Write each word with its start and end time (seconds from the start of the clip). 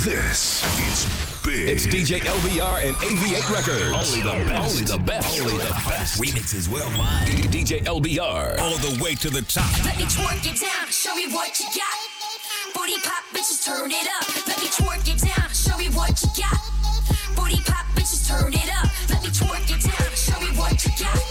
This 0.00 0.64
is 0.88 1.04
big. 1.44 1.68
It's 1.68 1.86
DJ 1.86 2.20
LBR 2.20 2.88
and 2.88 2.96
AV8 3.04 3.52
Records. 3.52 3.92
Only 3.92 4.22
the 4.24 4.48
best. 4.48 4.72
Only 4.72 4.84
the 4.86 4.98
best. 5.04 5.40
Only 5.42 5.52
the 5.58 5.72
best. 5.84 6.18
Remixes 6.18 6.72
worldwide. 6.72 7.28
DJ 7.52 7.84
LBR. 7.84 8.58
All 8.60 8.78
the 8.78 8.98
way 9.04 9.14
to 9.16 9.28
the 9.28 9.42
top. 9.42 9.68
Let 9.84 9.98
me 9.98 10.04
twerk 10.04 10.40
it 10.48 10.58
down, 10.58 10.88
show 10.88 11.14
me 11.14 11.30
what 11.30 11.60
you 11.60 11.66
got. 11.76 11.98
Booty 12.72 12.96
pop, 13.04 13.24
bitches, 13.34 13.62
turn 13.62 13.90
it 13.90 14.08
up. 14.16 14.46
Let 14.48 14.58
me 14.62 14.68
twerk 14.68 15.04
it 15.06 15.20
down, 15.20 15.50
show 15.52 15.76
me 15.76 15.88
what 15.90 16.16
you 16.22 16.30
got. 16.32 16.60
Booty 17.36 17.60
pop, 17.66 17.84
bitches, 17.94 18.26
turn 18.26 18.54
it 18.54 18.72
up. 18.72 18.88
Let 19.10 19.22
me 19.22 19.28
twerk 19.28 19.68
it 19.68 19.84
down, 19.84 20.10
show 20.16 20.40
me 20.40 20.56
what 20.56 20.82
you 20.82 20.92
got. 20.98 21.29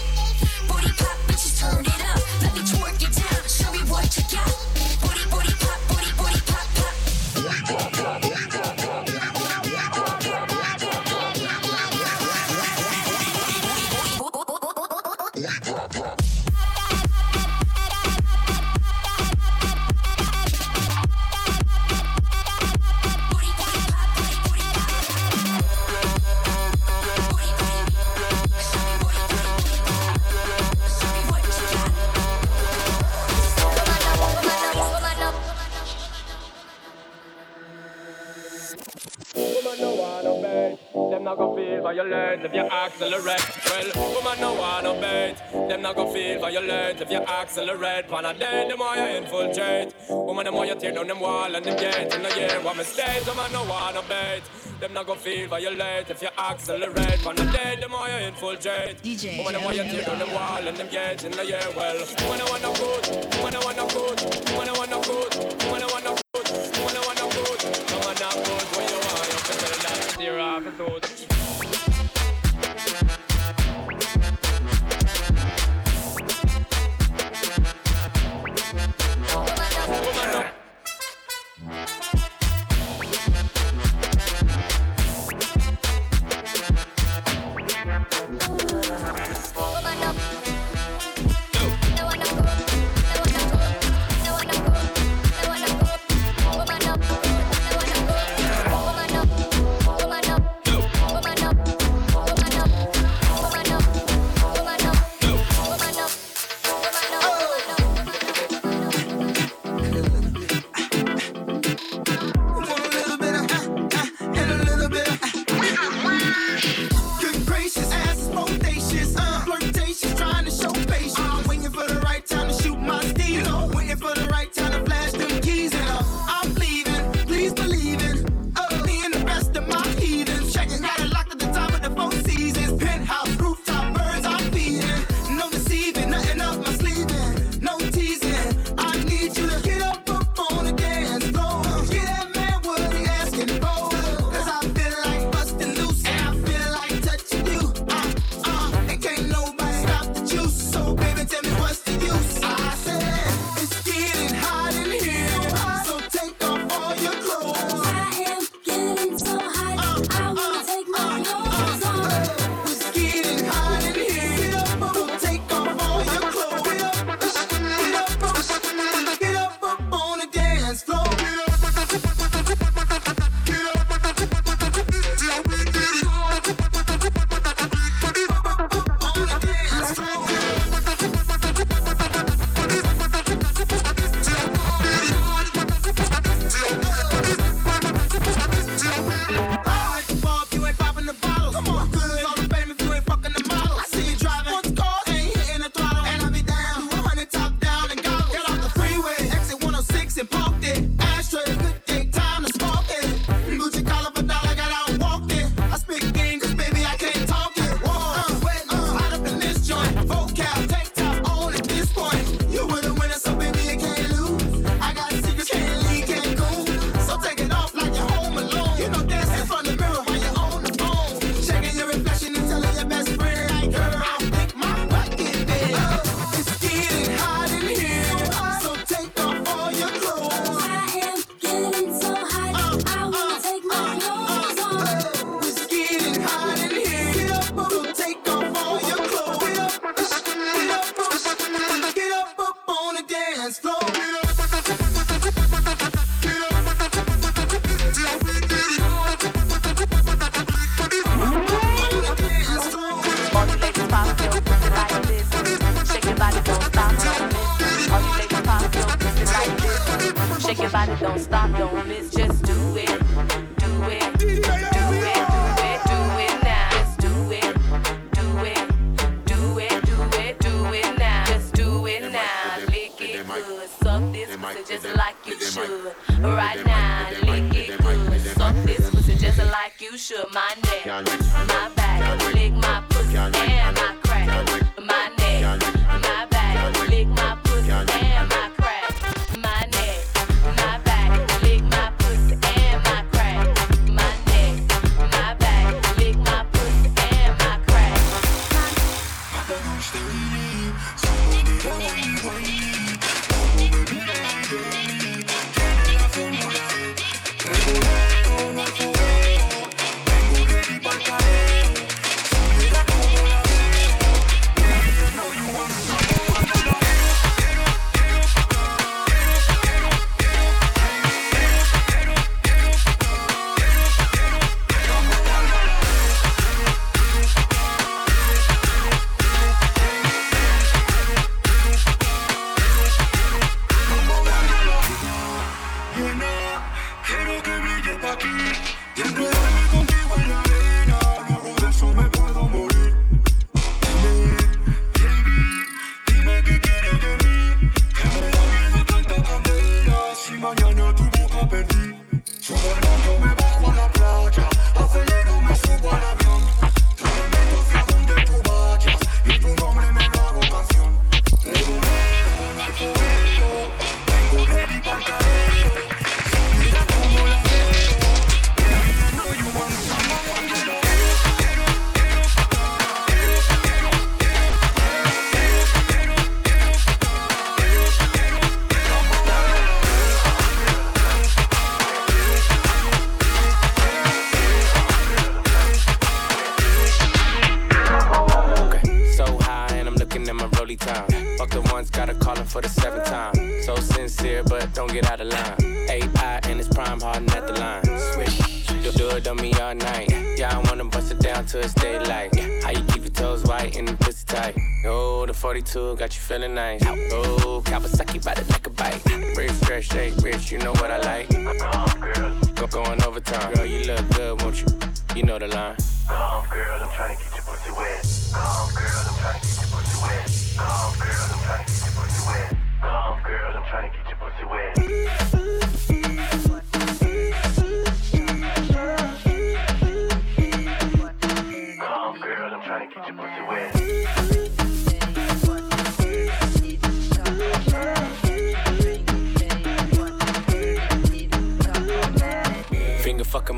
Accelerate. 43.00 43.94
Well, 43.94 44.14
woman 44.14 44.40
no 44.40 44.54
wanna 44.54 45.00
bait, 45.00 45.34
them 45.68 45.82
not 45.82 45.96
gon' 45.96 46.12
feel 46.12 46.38
violent 46.38 47.00
if 47.00 47.10
you 47.10 47.18
accelerate. 47.18 48.08
Pan 48.08 48.24
a 48.26 48.34
day, 48.34 48.66
the 48.68 48.76
more 48.76 48.94
you 48.94 49.16
infiltrate. 49.16 49.94
Woman, 50.10 50.44
the 50.44 50.52
more 50.52 50.66
you 50.66 50.74
tear 50.74 50.92
down 50.92 51.06
them 51.06 51.20
wall 51.20 51.54
and 51.54 51.64
them 51.64 51.76
gates. 51.78 52.14
In 52.14 52.22
the 52.22 52.28
year, 52.36 52.60
what 52.62 52.76
mistakes, 52.76 53.26
woman 53.26 53.52
no 53.52 53.64
wanna 53.64 54.02
bait. 54.02 54.42
Them 54.80 54.92
not 54.92 55.06
gon' 55.06 55.16
feel 55.16 55.48
violent 55.48 56.10
if 56.10 56.20
you 56.20 56.28
accelerate. 56.38 57.20
Pan 57.24 57.38
a 57.38 57.52
day, 57.52 57.78
the 57.80 57.88
more 57.88 58.06
you 58.06 58.26
infiltrate. 58.28 59.02
DJ 59.02 59.38
Woman, 59.38 59.54
the 59.54 59.60
more 59.60 59.72
you 59.72 59.84
tear 59.84 60.04
down 60.04 60.18
them 60.18 60.32
wall 60.34 60.68
and 60.68 60.76
them 60.76 60.88
gates. 60.88 61.24
In 61.24 61.32
the 61.32 61.44
year, 61.46 61.68
well, 61.74 61.96
woman, 61.96 62.40
I 62.40 62.50
wanna 62.50 62.72
good, 62.76 63.04
woman, 63.40 63.56
I 63.56 63.64
wanna 63.64 63.86
good, 63.88 64.18
woman, 64.52 64.68
I 64.68 64.72
wanna 64.76 65.00
good, 65.08 65.32
woman, 65.64 65.82
I 65.82 65.88
wanna 65.88 66.12
good, 66.32 66.48
woman, 66.76 66.96
I 66.96 67.04
wanna 67.08 67.26
good, 67.32 67.60
woman, 67.96 68.20
I 68.20 68.32
good. 68.44 68.66
When 68.76 68.88
you 68.92 69.00
want, 69.08 69.28
you 69.32 69.40
can 69.48 69.56
tell 69.56 69.78
that 69.88 69.98
steer 70.12 70.38
off 70.38 71.39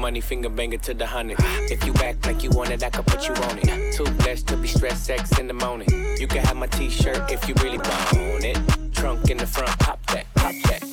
money, 0.03 0.21
finger 0.21 0.49
banger 0.49 0.79
to 0.79 0.93
the 0.95 1.07
hundred. 1.07 1.37
If 1.71 1.87
you 1.87 1.95
act 2.03 2.27
like 2.27 2.43
you 2.43 2.51
want 2.51 2.71
it, 2.71 2.83
I 2.83 2.91
could 2.91 3.07
put 3.07 3.29
you 3.29 3.35
on 3.35 3.59
it. 3.59 3.95
Too 3.95 4.05
blessed 4.23 4.49
to 4.49 4.57
be 4.57 4.67
stressed, 4.67 5.05
sex 5.05 5.39
in 5.39 5.47
the 5.47 5.55
morning. 5.55 5.89
You 6.19 6.27
can 6.27 6.45
have 6.45 6.57
my 6.57 6.67
t 6.67 6.91
shirt 6.91 7.31
if 7.31 7.49
you 7.49 7.55
really 7.63 7.79
want 7.79 8.45
it. 8.45 8.59
Trunk 8.93 9.31
in 9.31 9.37
the 9.37 9.47
front, 9.47 9.71
pop 9.79 10.05
that, 10.07 10.27
pop 10.35 10.55
that 10.65 10.92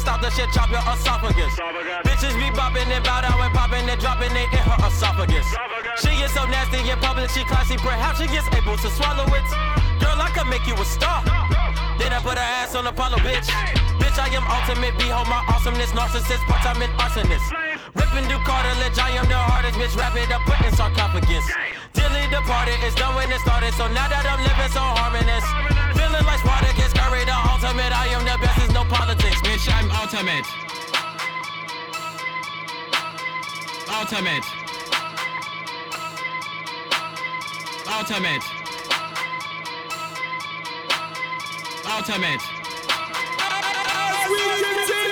Stop 0.00 0.20
the 0.20 0.30
shit, 0.30 0.50
chop 0.50 0.70
your 0.70 0.82
esophagus. 0.90 1.54
Bitches 2.04 2.34
be 2.36 2.50
bopping 2.52 2.90
and 2.90 3.02
bow 3.04 3.22
down 3.22 3.38
and 3.40 3.54
popping 3.54 3.88
and 3.88 4.00
dropping 4.00 4.32
it 4.36 4.50
in 4.52 4.62
her 4.66 4.78
esophagus. 4.86 5.46
She 6.02 6.10
is 6.20 6.32
so 6.34 6.44
nasty 6.46 6.82
in 6.82 6.98
public, 6.98 7.30
she 7.30 7.44
classy. 7.44 7.76
Perhaps 7.78 8.20
she 8.20 8.26
gets 8.26 8.46
able 8.52 8.76
to 8.76 8.88
swallow 8.90 9.24
it. 9.24 9.46
Girl, 10.02 10.18
I 10.18 10.30
could 10.34 10.50
make 10.50 10.66
you 10.66 10.74
a 10.74 10.84
star. 10.84 11.22
Then 11.98 12.12
I 12.12 12.18
put 12.20 12.36
her 12.36 12.50
ass 12.60 12.74
on 12.74 12.86
Apollo, 12.86 13.18
bitch. 13.22 13.46
Bitch, 14.02 14.18
I 14.18 14.28
am 14.34 14.44
ultimate. 14.44 14.98
Behold 14.98 15.28
my 15.30 15.40
awesomeness, 15.48 15.90
narcissist, 15.94 16.42
part-time 16.50 16.82
arsonist. 16.98 17.46
Ripping 17.94 18.26
through 18.26 18.42
cartilage, 18.42 18.98
I 18.98 19.14
am 19.14 19.26
the 19.30 19.38
hardest, 19.38 19.78
bitch. 19.78 19.94
Wrap 19.96 20.16
it 20.16 20.30
up, 20.34 20.42
put 20.42 20.58
in 20.66 20.74
sarcophagus. 20.74 21.46
Departed, 22.34 22.82
it's 22.82 22.96
done 22.96 23.14
when 23.14 23.30
it 23.30 23.38
started. 23.38 23.72
So 23.74 23.86
now 23.94 24.08
that 24.10 24.26
I'm 24.26 24.42
living 24.42 24.72
so 24.74 24.82
harmonious, 24.82 25.46
feeling 25.94 26.26
like 26.26 26.42
Spartacus, 26.42 26.90
Curry 26.90 27.22
the 27.22 27.36
ultimate. 27.46 27.94
I 27.94 28.10
am 28.10 28.26
the 28.26 28.34
best, 28.42 28.58
there's 28.58 28.74
no 28.74 28.82
politics, 28.90 29.38
bitch. 29.46 29.70
I'm 29.70 29.86
ultimate. 29.94 30.42
Ultimate. 33.86 34.42
Ultimate. 37.86 38.42
Ultimate. 41.86 42.42
I 43.46 45.03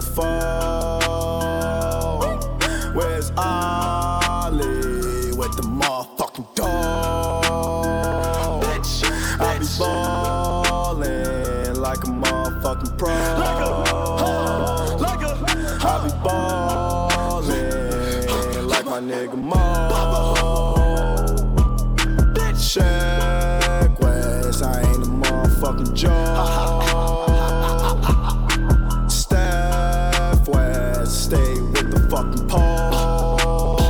phone. 0.00 0.99
Fucking 32.20 32.48
pole. 32.48 33.80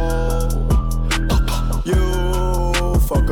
You 1.85 3.01
fuck 3.01 3.31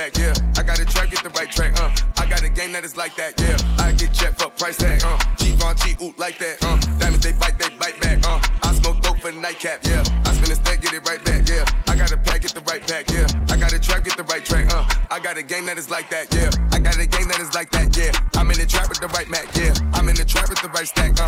yeah. 0.00 0.32
I 0.56 0.62
got 0.62 0.78
a 0.78 0.84
track, 0.86 1.10
get 1.10 1.22
the 1.22 1.28
right 1.30 1.50
track, 1.50 1.78
uh. 1.78 1.90
I 2.16 2.26
got 2.26 2.42
a 2.42 2.48
game 2.48 2.72
that 2.72 2.84
is 2.84 2.96
like 2.96 3.16
that, 3.16 3.38
yeah. 3.38 3.84
I 3.84 3.92
get 3.92 4.12
checked 4.12 4.40
for 4.40 4.48
price 4.48 4.78
tag, 4.78 5.02
uh. 5.04 5.18
G-Von, 5.36 5.76
G-Oot 5.76 6.18
like 6.18 6.38
that, 6.38 6.56
uh. 6.64 6.80
Diamonds, 6.98 7.24
they 7.24 7.32
bite, 7.32 7.58
they 7.58 7.68
bite 7.76 8.00
back, 8.00 8.24
uh. 8.26 8.40
I 8.62 8.72
smoke 8.74 9.02
dope 9.02 9.18
for 9.18 9.32
nightcap, 9.32 9.84
yeah. 9.84 10.02
I 10.24 10.32
spin 10.32 10.52
a 10.52 10.54
stack, 10.54 10.80
get 10.80 10.94
it 10.94 11.06
right 11.06 11.22
back, 11.22 11.46
yeah. 11.48 11.64
I 11.86 11.96
got 11.96 12.12
a 12.12 12.16
pack, 12.16 12.40
get 12.40 12.54
the 12.54 12.62
right 12.62 12.80
pack, 12.86 13.10
yeah. 13.10 13.26
I 13.52 13.58
got 13.60 13.72
a 13.74 13.78
track, 13.78 14.04
get 14.04 14.16
the 14.16 14.24
right 14.24 14.44
track, 14.44 14.72
uh. 14.72 14.88
I 15.10 15.20
got 15.20 15.36
a 15.36 15.42
game 15.42 15.66
that 15.66 15.76
is 15.76 15.90
like 15.90 16.08
that, 16.08 16.32
yeah. 16.32 16.48
I 16.72 16.78
got 16.80 16.96
a 16.96 17.06
game 17.06 17.28
that 17.28 17.40
is 17.40 17.52
like 17.52 17.70
that, 17.72 17.94
yeah. 17.94 18.12
I'm 18.40 18.50
in 18.50 18.58
the 18.58 18.66
trap 18.66 18.88
with 18.88 19.00
the 19.00 19.08
right 19.08 19.28
Mac, 19.28 19.54
yeah. 19.54 19.74
I'm 19.92 20.08
in 20.08 20.16
the 20.16 20.24
trap 20.24 20.48
with 20.48 20.62
the 20.62 20.70
right 20.70 20.88
stack. 20.88 21.19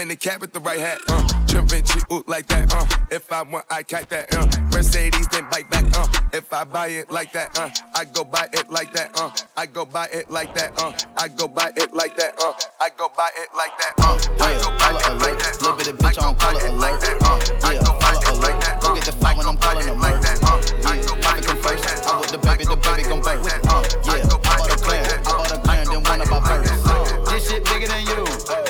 I'm 0.00 0.04
in 0.04 0.08
the 0.08 0.16
cab 0.16 0.40
with 0.40 0.54
the 0.54 0.60
right 0.60 0.80
hat, 0.80 0.98
uh. 1.08 1.28
Trippin' 1.46 1.84
G-Oot 1.84 2.26
like 2.26 2.46
that, 2.46 2.72
uh. 2.72 2.86
If 3.10 3.30
I 3.30 3.42
want, 3.42 3.66
I 3.68 3.82
cat 3.82 4.08
that, 4.08 4.34
uh. 4.34 4.46
Mercedes, 4.72 5.28
then 5.28 5.46
bite 5.50 5.68
back, 5.68 5.84
uh. 5.94 6.08
If 6.32 6.50
I 6.54 6.64
buy 6.64 6.86
it 6.86 7.10
like 7.10 7.34
that, 7.34 7.58
uh. 7.58 7.68
I 7.94 8.06
go 8.06 8.24
buy 8.24 8.48
it 8.50 8.70
like 8.70 8.94
that, 8.94 9.10
uh. 9.20 9.30
I 9.58 9.66
go 9.66 9.84
buy 9.84 10.08
it 10.10 10.30
like 10.30 10.54
that, 10.54 10.72
uh. 10.80 10.94
I 11.18 11.28
go 11.28 11.48
buy 11.48 11.70
it 11.76 11.92
like 11.92 12.16
that, 12.16 12.32
uh. 12.40 12.54
I 12.80 12.88
go 12.88 13.10
buy 13.10 13.28
it 13.36 13.54
like 13.54 13.76
that, 13.76 13.92
uh. 14.00 14.16
I 14.40 14.48
go 14.56 14.70
buy 14.72 14.88
it 14.96 15.10
like 15.20 15.36
that, 15.36 15.60
uh. 15.60 15.60
Little 15.60 15.76
bit 15.76 15.88
of 15.88 15.98
bitch 15.98 16.22
on 16.22 16.34
color 16.36 16.66
alert. 16.66 17.04
Uh, 17.20 17.70
yeah, 17.70 17.84
color 17.84 18.24
alert. 18.32 18.80
Go 18.80 18.94
get 18.94 19.04
the 19.04 19.12
phone 19.12 19.36
when 19.36 19.46
I'm 19.48 19.58
calling 19.58 19.84
them 19.84 19.98
alert. 19.98 20.24
Yeah, 20.24 21.28
I 21.28 21.40
come 21.44 21.58
first. 21.58 22.08
I 22.08 22.20
with 22.20 22.30
the 22.30 22.38
baby, 22.38 22.64
the 22.64 22.76
baby 22.76 23.02
gon' 23.02 23.20
burst. 23.20 23.66
Uh, 23.68 23.84
yeah, 24.06 24.24
I 24.24 24.38
bought 24.40 24.64
a 24.64 24.76
clan, 24.80 25.04
I 25.04 25.22
bought 25.24 25.52
a 25.52 25.58
clan, 25.60 25.86
then 25.92 26.02
one 26.02 26.20
of 26.22 26.30
my 26.30 26.40
birds. 26.40 27.30
This 27.30 27.50
shit 27.50 27.64
bigger 27.66 27.86
than 27.86 28.06
you. 28.06 28.69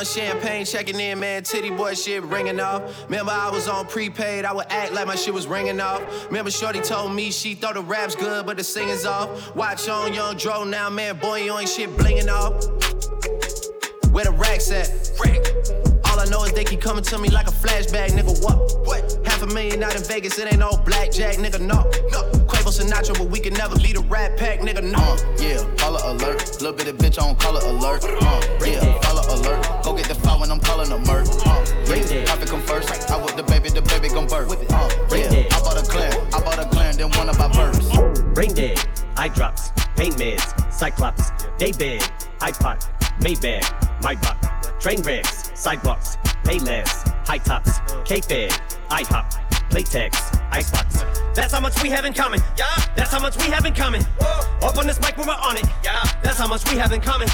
Young 0.00 0.06
champagne 0.06 0.64
checking 0.64 0.98
in, 0.98 1.20
man. 1.20 1.42
Titty 1.42 1.68
boy 1.68 1.92
shit 1.92 2.22
ringing 2.22 2.58
off. 2.58 3.04
Remember, 3.04 3.32
I 3.32 3.50
was 3.50 3.68
on 3.68 3.84
prepaid. 3.84 4.46
I 4.46 4.52
would 4.54 4.64
act 4.70 4.94
like 4.94 5.06
my 5.06 5.14
shit 5.14 5.34
was 5.34 5.46
ringing 5.46 5.78
off. 5.78 6.00
Remember, 6.28 6.50
Shorty 6.50 6.80
told 6.80 7.12
me 7.12 7.30
she 7.30 7.54
thought 7.54 7.74
the 7.74 7.82
rap's 7.82 8.14
good, 8.14 8.46
but 8.46 8.56
the 8.56 8.64
singing's 8.64 9.04
off. 9.04 9.54
Watch 9.54 9.90
on 9.90 10.14
Young 10.14 10.38
Dro 10.38 10.64
now, 10.64 10.88
man. 10.88 11.18
Boy, 11.18 11.42
you 11.42 11.58
ain't 11.58 11.68
shit 11.68 11.90
blinging 11.98 12.32
off. 12.32 12.64
Where 14.10 14.24
the 14.24 14.32
racks 14.32 14.70
at? 14.70 15.99
All 16.20 16.26
I 16.26 16.30
know 16.30 16.44
is 16.44 16.52
they 16.52 16.64
keep 16.64 16.82
coming 16.82 17.02
to 17.02 17.18
me 17.18 17.30
like 17.30 17.48
a 17.48 17.50
flashback, 17.50 18.10
nigga. 18.10 18.44
What? 18.44 18.86
What? 18.86 19.26
Half 19.26 19.40
a 19.40 19.46
million 19.46 19.82
out 19.82 19.96
in 19.96 20.02
Vegas, 20.02 20.38
it 20.38 20.52
ain't 20.52 20.58
no 20.58 20.76
blackjack, 20.84 21.36
nigga. 21.36 21.58
No. 21.58 21.80
no. 22.12 22.20
Quavo 22.44 22.68
Sinatra, 22.68 23.16
but 23.16 23.30
we 23.30 23.40
can 23.40 23.54
never 23.54 23.74
be 23.76 23.94
the 23.94 24.02
rat 24.02 24.36
pack, 24.36 24.60
nigga. 24.60 24.84
No. 24.84 24.98
Uh, 24.98 25.16
yeah, 25.40 25.64
caller 25.78 26.00
alert. 26.04 26.60
Little 26.60 26.74
bit 26.74 26.88
of 26.88 26.98
bitch 26.98 27.18
on 27.18 27.36
caller 27.36 27.62
alert. 27.64 28.04
Uh, 28.04 28.66
yeah, 28.66 28.98
caller 29.00 29.24
alert. 29.32 29.82
Go 29.82 29.96
get 29.96 30.08
the 30.08 30.14
file 30.14 30.38
when 30.38 30.50
I'm 30.50 30.60
calling 30.60 30.92
a 30.92 30.98
murk. 30.98 31.26
Uh, 31.46 31.64
yeah, 31.88 32.26
profit 32.26 32.48
come 32.48 32.60
first. 32.60 33.10
I 33.10 33.16
with 33.16 33.36
the 33.36 33.42
baby, 33.44 33.70
the 33.70 33.80
baby 33.80 34.10
gon' 34.10 34.26
birth. 34.26 34.52
Uh, 34.52 35.16
yeah, 35.16 35.48
I 35.56 35.60
bought 35.64 35.78
a 35.78 35.88
clear, 35.88 36.10
I 36.34 36.40
bought 36.44 36.58
a 36.58 36.68
clear, 36.68 36.92
then 36.92 37.08
one 37.12 37.30
of 37.30 37.38
my 37.38 37.48
verse. 37.48 37.88
Brain 38.34 38.52
dead, 38.52 38.78
eye 39.16 39.28
drops, 39.28 39.70
pain 39.96 40.12
meds, 40.12 40.70
cyclops, 40.70 41.30
day 41.56 41.72
bed, 41.72 42.02
iPod, 42.40 42.84
Maybach, 43.20 44.02
my 44.02 44.16
buck, 44.16 44.36
train 44.80 45.02
wrecks, 45.02 45.52
sidewalks, 45.54 46.16
pay 46.44 46.58
less, 46.58 47.02
high 47.26 47.38
tops, 47.38 47.80
K-Fed, 48.04 48.50
IHOP, 48.88 49.30
Playtex, 49.70 50.40
Icebox. 50.50 51.04
That's 51.34 51.52
how 51.52 51.60
much 51.60 51.80
we 51.82 51.90
have 51.90 52.04
in 52.04 52.12
common. 52.12 52.40
Yeah. 52.58 52.66
That's 52.96 53.12
how 53.12 53.20
much 53.20 53.36
we 53.36 53.44
have 53.44 53.64
in 53.64 53.74
common. 53.74 54.02
Whoa. 54.18 54.68
Up 54.68 54.78
on 54.78 54.86
this 54.86 55.00
mic 55.00 55.16
when 55.16 55.28
we're 55.28 55.34
on 55.34 55.56
it. 55.56 55.64
Yeah. 55.84 56.02
That's 56.22 56.38
how 56.38 56.48
much 56.48 56.68
we 56.70 56.76
have 56.78 56.92
in 56.92 57.00
common. 57.00 57.28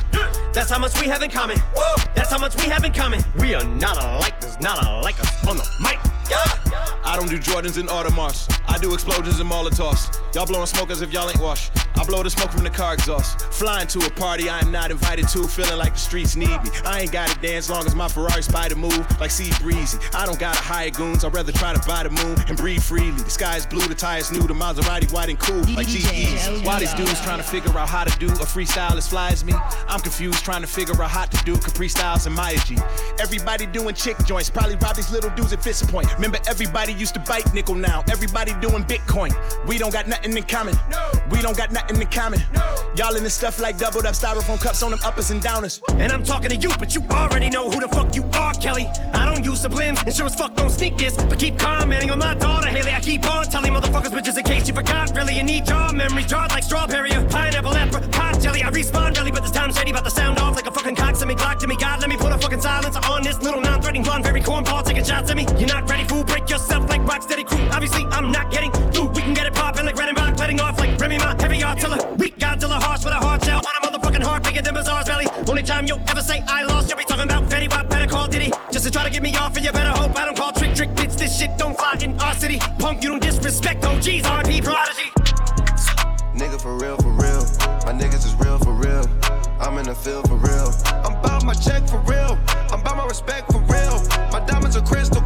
That's 0.52 0.70
how 0.70 0.78
much 0.78 1.00
we 1.00 1.06
have 1.08 1.22
in 1.22 1.30
common. 1.30 1.58
Whoa. 1.74 2.02
That's 2.14 2.30
how 2.30 2.38
much 2.38 2.54
we 2.56 2.64
have 2.64 2.84
in 2.84 2.92
common. 2.92 3.24
We 3.38 3.54
are 3.54 3.64
not 3.64 3.96
alike. 3.96 4.38
There's 4.40 4.60
not 4.60 4.84
alike 4.84 5.18
us 5.18 5.48
on 5.48 5.56
the 5.56 5.66
mic. 5.80 5.98
Yeah. 6.28 6.65
I 7.06 7.14
don't 7.14 7.30
do 7.30 7.38
Jordans 7.38 7.78
and 7.78 7.88
Audemars. 7.88 8.52
I 8.66 8.78
do 8.78 8.92
explosions 8.92 9.38
and 9.38 9.48
Molotovs. 9.48 10.12
Y'all 10.34 10.44
blowing 10.44 10.66
smoke 10.66 10.90
as 10.90 11.02
if 11.02 11.12
y'all 11.12 11.30
ain't 11.30 11.40
washed. 11.40 11.70
I 11.96 12.04
blow 12.04 12.22
the 12.22 12.28
smoke 12.28 12.50
from 12.50 12.64
the 12.64 12.70
car 12.70 12.94
exhaust. 12.94 13.40
Flying 13.54 13.86
to 13.88 14.00
a 14.00 14.10
party 14.10 14.50
I 14.50 14.58
am 14.60 14.70
not 14.70 14.90
invited 14.90 15.28
to, 15.28 15.46
feeling 15.46 15.78
like 15.78 15.94
the 15.94 15.98
streets 16.00 16.36
need 16.36 16.62
me. 16.62 16.70
I 16.84 17.02
ain't 17.02 17.12
gotta 17.12 17.38
dance 17.40 17.70
long 17.70 17.86
as 17.86 17.94
my 17.94 18.08
Ferrari 18.08 18.42
spider 18.42 18.74
move 18.74 19.06
like 19.20 19.30
Sea 19.30 19.50
Breezy. 19.62 19.98
I 20.14 20.26
don't 20.26 20.38
gotta 20.38 20.60
hire 20.60 20.90
goons, 20.90 21.24
I'd 21.24 21.32
rather 21.32 21.52
try 21.52 21.72
to 21.72 21.88
buy 21.88 22.02
the 22.02 22.10
moon 22.10 22.36
and 22.48 22.56
breathe 22.56 22.82
freely. 22.82 23.22
The 23.22 23.30
sky 23.30 23.56
is 23.56 23.66
blue, 23.66 23.86
the 23.86 23.94
tires 23.94 24.30
new, 24.32 24.40
the 24.40 24.52
Maserati 24.52 25.10
white 25.12 25.30
and 25.30 25.38
cool 25.38 25.60
like 25.74 25.86
Jeezy. 25.86 26.66
Why 26.66 26.80
these 26.80 26.92
dudes 26.94 27.20
trying 27.22 27.38
to 27.38 27.44
figure 27.44 27.76
out 27.78 27.88
how 27.88 28.04
to 28.04 28.18
do 28.18 28.26
a 28.26 28.46
freestyle 28.46 28.96
as 28.96 29.08
fly 29.08 29.30
as 29.30 29.44
me? 29.44 29.54
I'm 29.88 30.00
confused 30.00 30.44
trying 30.44 30.62
to 30.62 30.68
figure 30.68 31.00
out 31.00 31.10
how 31.10 31.24
to 31.24 31.44
do 31.44 31.56
Capri 31.56 31.88
Styles 31.88 32.26
and 32.26 32.34
Maya 32.34 32.58
G. 32.66 32.76
Everybody 33.20 33.64
doing 33.64 33.94
chick 33.94 34.16
joints, 34.26 34.50
probably 34.50 34.76
rob 34.76 34.96
these 34.96 35.12
little 35.12 35.30
dudes 35.30 35.52
at 35.52 35.62
Fist 35.62 35.88
Point. 35.88 36.12
Remember 36.14 36.38
everybody 36.46 36.95
used 36.96 37.14
to 37.14 37.20
bite 37.20 37.52
nickel 37.54 37.74
now. 37.74 38.02
Everybody 38.10 38.52
doing 38.60 38.84
Bitcoin. 38.84 39.34
We 39.66 39.78
don't 39.78 39.92
got 39.92 40.08
nothing 40.08 40.36
in 40.36 40.42
common. 40.44 40.74
No. 40.90 41.10
We 41.30 41.40
don't 41.42 41.56
got 41.56 41.72
nothing 41.72 42.00
in 42.00 42.06
common. 42.08 42.40
No. 42.54 42.92
Y'all 42.96 43.14
in 43.16 43.24
this 43.24 43.34
stuff 43.34 43.60
like 43.60 43.78
doubled 43.78 44.06
up 44.06 44.14
styrofoam 44.14 44.60
cups 44.60 44.82
on 44.82 44.90
them 44.90 45.00
uppers 45.04 45.30
and 45.30 45.42
downers. 45.42 45.80
And 46.00 46.12
I'm 46.12 46.22
talking 46.22 46.50
to 46.50 46.56
you, 46.56 46.70
but 46.78 46.94
you 46.94 47.02
already 47.10 47.50
know 47.50 47.70
who 47.70 47.80
the 47.80 47.88
fuck 47.88 48.14
you 48.14 48.24
are, 48.34 48.54
Kelly. 48.54 48.86
I 49.12 49.26
don't 49.26 49.44
use 49.44 49.64
sublims, 49.64 50.02
and 50.04 50.14
sure 50.14 50.26
as 50.26 50.34
fuck 50.34 50.54
don't 50.54 50.70
sneak 50.70 50.96
this. 50.96 51.16
But 51.16 51.38
keep 51.38 51.58
commenting 51.58 52.10
on 52.10 52.18
my 52.18 52.34
daughter, 52.34 52.68
Hailie. 52.68 52.92
I 52.92 53.00
keep 53.00 53.28
on 53.30 53.44
telling 53.46 53.72
motherfuckers, 53.72 54.10
bitches, 54.10 54.38
in 54.38 54.44
case 54.44 54.66
you 54.68 54.74
forgot. 54.74 55.14
Really, 55.14 55.36
you 55.36 55.42
need 55.42 55.68
your 55.68 55.92
memory 55.92 56.24
jarred 56.24 56.50
like 56.50 56.64
strawberry 56.64 57.12
or 57.12 57.24
pineapple, 57.28 57.76
apricot 57.76 58.40
jelly. 58.40 58.62
I 58.62 58.70
respawn 58.70 59.14
jelly, 59.14 59.30
but 59.30 59.42
this 59.42 59.52
time 59.52 59.72
shady 59.72 59.90
about 59.90 60.04
the 60.04 60.10
sound 60.10 60.38
off 60.38 60.56
like 60.56 60.66
a 60.66 60.70
fucking 60.70 60.96
cock. 60.96 61.16
Send 61.16 61.28
me 61.28 61.34
Glock 61.34 61.58
to 61.58 61.66
me, 61.66 61.76
God, 61.76 62.00
let 62.00 62.08
me 62.08 62.16
put 62.16 62.32
a 62.32 62.38
fucking 62.38 62.60
silencer 62.60 63.00
on 63.10 63.22
this 63.22 63.40
little 63.42 63.60
non-threatening 63.60 64.02
blonde, 64.02 64.24
very 64.24 64.40
cornball 64.40 64.82
taking 64.84 65.04
shots 65.04 65.30
at 65.30 65.36
me. 65.36 65.46
You're 65.58 65.68
not 65.68 65.88
ready, 65.88 66.04
fool. 66.04 66.24
Break 66.24 66.48
yourself 66.48 66.85
like 66.88 67.06
rock 67.06 67.22
steady 67.22 67.44
crew. 67.44 67.62
Obviously, 67.72 68.04
I'm 68.10 68.30
not 68.30 68.50
getting 68.50 68.70
through. 68.92 69.08
We 69.08 69.22
can 69.22 69.34
get 69.34 69.46
it 69.46 69.54
poppin' 69.54 69.86
like 69.86 69.96
Redenbach, 69.96 70.38
letting 70.38 70.60
off 70.60 70.78
like 70.78 70.98
Remy 70.98 71.18
Ma, 71.18 71.34
heavy 71.38 71.62
artillery. 71.62 72.00
Weak 72.16 72.38
Godzilla, 72.38 72.80
harsh 72.80 73.04
with 73.04 73.14
a 73.14 73.16
hard 73.16 73.44
shell. 73.44 73.58
On 73.58 73.74
a 73.78 73.86
motherfucking 73.86 74.22
heart 74.22 74.44
bigger 74.44 74.62
than 74.62 74.74
Bizarre's 74.74 75.06
belly. 75.06 75.26
Only 75.48 75.62
time 75.62 75.86
you'll 75.86 76.02
ever 76.08 76.20
say 76.20 76.42
I 76.46 76.62
lost, 76.64 76.88
you'll 76.88 76.98
be 76.98 77.04
talking 77.04 77.24
about 77.24 77.44
Fetty 77.44 77.70
Wap, 77.70 77.88
better 77.88 78.06
call 78.06 78.28
Diddy. 78.28 78.50
Just 78.70 78.84
to 78.84 78.90
try 78.90 79.04
to 79.04 79.10
get 79.10 79.22
me 79.22 79.34
off, 79.36 79.56
and 79.56 79.64
you 79.64 79.72
better 79.72 79.90
hope 79.90 80.16
I 80.16 80.24
don't 80.24 80.36
call 80.36 80.52
Trick-Trick 80.52 80.90
bitch. 80.90 81.16
This 81.16 81.38
shit 81.38 81.56
don't 81.58 81.76
fly 81.76 81.96
in 82.00 82.18
our 82.20 82.34
city. 82.34 82.58
Punk, 82.78 83.02
you 83.02 83.10
don't 83.10 83.22
disrespect 83.22 83.84
OGs, 83.84 84.22
RP 84.22 84.62
prodigy. 84.62 85.10
Nigga 86.36 86.60
for 86.60 86.76
real, 86.76 86.96
for 86.98 87.10
real. 87.10 87.42
My 87.86 87.92
niggas 87.92 88.26
is 88.26 88.34
real, 88.34 88.58
for 88.58 88.72
real. 88.72 89.04
I'm 89.58 89.78
in 89.78 89.86
the 89.86 89.94
field 89.94 90.28
for 90.28 90.36
real. 90.36 90.70
I'm 91.04 91.16
about 91.16 91.44
my 91.44 91.54
check 91.54 91.88
for 91.88 91.98
real. 92.00 92.38
I'm 92.70 92.80
about 92.80 92.96
my 92.98 93.06
respect 93.06 93.50
for 93.50 93.60
real. 93.60 94.02
My 94.30 94.44
diamonds 94.46 94.76
are 94.76 94.82
crystal. 94.82 95.22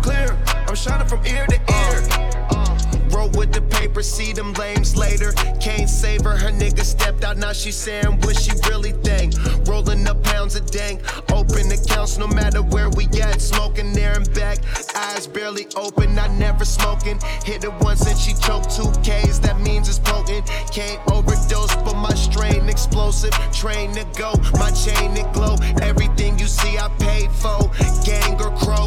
I'm 0.70 0.76
shining 0.76 1.08
from 1.08 1.26
ear 1.26 1.44
to 1.48 1.56
ear. 1.56 3.10
Roll 3.10 3.28
with 3.30 3.52
the 3.52 3.60
paper, 3.60 4.04
see 4.04 4.32
them 4.32 4.52
lames 4.52 4.96
later. 4.96 5.32
Can't 5.60 5.90
save 5.90 6.22
her, 6.22 6.36
her 6.36 6.50
nigga 6.50 6.84
stepped 6.84 7.24
out, 7.24 7.38
now 7.38 7.52
she 7.52 7.72
saying 7.72 8.20
what 8.20 8.38
she 8.38 8.52
really 8.68 8.92
think. 8.92 9.34
Rolling 9.66 10.06
up 10.06 10.22
pounds 10.22 10.54
of 10.54 10.70
dank, 10.70 11.00
open 11.32 11.72
accounts 11.72 12.18
no 12.18 12.28
matter 12.28 12.62
where 12.62 12.88
we 12.90 13.06
at. 13.20 13.40
Smoking 13.40 13.92
there 13.92 14.12
and 14.12 14.32
back, 14.32 14.58
eyes 14.94 15.26
barely 15.26 15.66
open, 15.74 16.16
I 16.16 16.28
never 16.38 16.64
smoking. 16.64 17.18
Hit 17.44 17.64
it 17.64 17.72
once 17.80 18.06
and 18.06 18.16
she 18.16 18.32
choked 18.34 18.70
two 18.70 18.92
K's, 19.02 19.40
that 19.40 19.58
means 19.58 19.88
it's 19.88 19.98
potent. 19.98 20.46
Can't 20.70 21.00
overdose, 21.10 21.74
but 21.82 21.96
my 21.96 22.14
strain 22.14 22.68
explosive. 22.68 23.32
Train 23.52 23.92
to 23.94 24.06
go, 24.16 24.34
my 24.52 24.70
chain 24.70 25.16
it 25.16 25.32
glow. 25.32 25.56
Everything 25.82 26.38
you 26.38 26.46
see, 26.46 26.78
I 26.78 26.88
paid 27.00 27.32
for. 27.32 27.58
Gang 28.04 28.40
or 28.40 28.56
crow. 28.56 28.86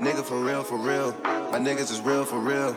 Nigga 0.00 0.22
for 0.22 0.38
real, 0.38 0.62
for 0.62 0.78
real. 0.78 1.12
My 1.24 1.58
niggas 1.58 1.90
is 1.90 2.00
real, 2.00 2.24
for 2.24 2.38
real. 2.38 2.76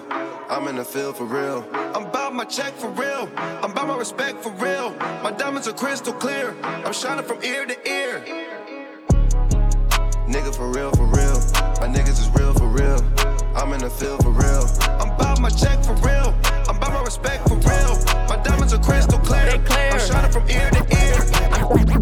I'm 0.49 0.67
in 0.67 0.75
the 0.75 0.83
field 0.83 1.17
for 1.17 1.25
real. 1.25 1.63
I'm 1.75 2.07
about 2.07 2.33
my 2.33 2.45
check 2.45 2.73
for 2.73 2.89
real. 2.89 3.29
I'm 3.37 3.71
about 3.71 3.87
my 3.87 3.95
respect 3.95 4.41
for 4.41 4.49
real. 4.53 4.89
My 5.21 5.31
diamonds 5.31 5.67
are 5.67 5.73
crystal 5.73 6.13
clear. 6.13 6.55
I'm 6.63 6.91
shining 6.93 7.23
from 7.23 7.43
ear 7.43 7.67
to 7.67 7.77
ear. 7.87 8.23
Nigga 10.27 10.55
for 10.55 10.71
real, 10.71 10.89
for 10.93 11.05
real. 11.05 11.37
My 11.79 11.87
niggas 11.87 12.19
is 12.19 12.29
real, 12.33 12.53
for 12.55 12.67
real. 12.67 12.97
I'm 13.55 13.71
in 13.73 13.81
the 13.81 13.89
field 13.89 14.23
for 14.23 14.31
real. 14.31 14.65
I'm 14.99 15.11
about 15.11 15.39
my 15.39 15.49
check 15.49 15.83
for 15.83 15.93
real. 16.01 16.33
I'm 16.67 16.77
about 16.77 16.93
my 16.93 17.03
respect 17.03 17.47
for 17.47 17.55
real. 17.55 18.03
My 18.27 18.41
diamonds 18.43 18.73
are 18.73 18.79
crystal 18.81 19.19
clear. 19.19 19.59
clear. 19.59 19.91
I'm 19.91 19.99
shining 19.99 20.31
from 20.31 20.49
ear 20.49 20.71
to 20.71 20.79
ear. 20.79 21.21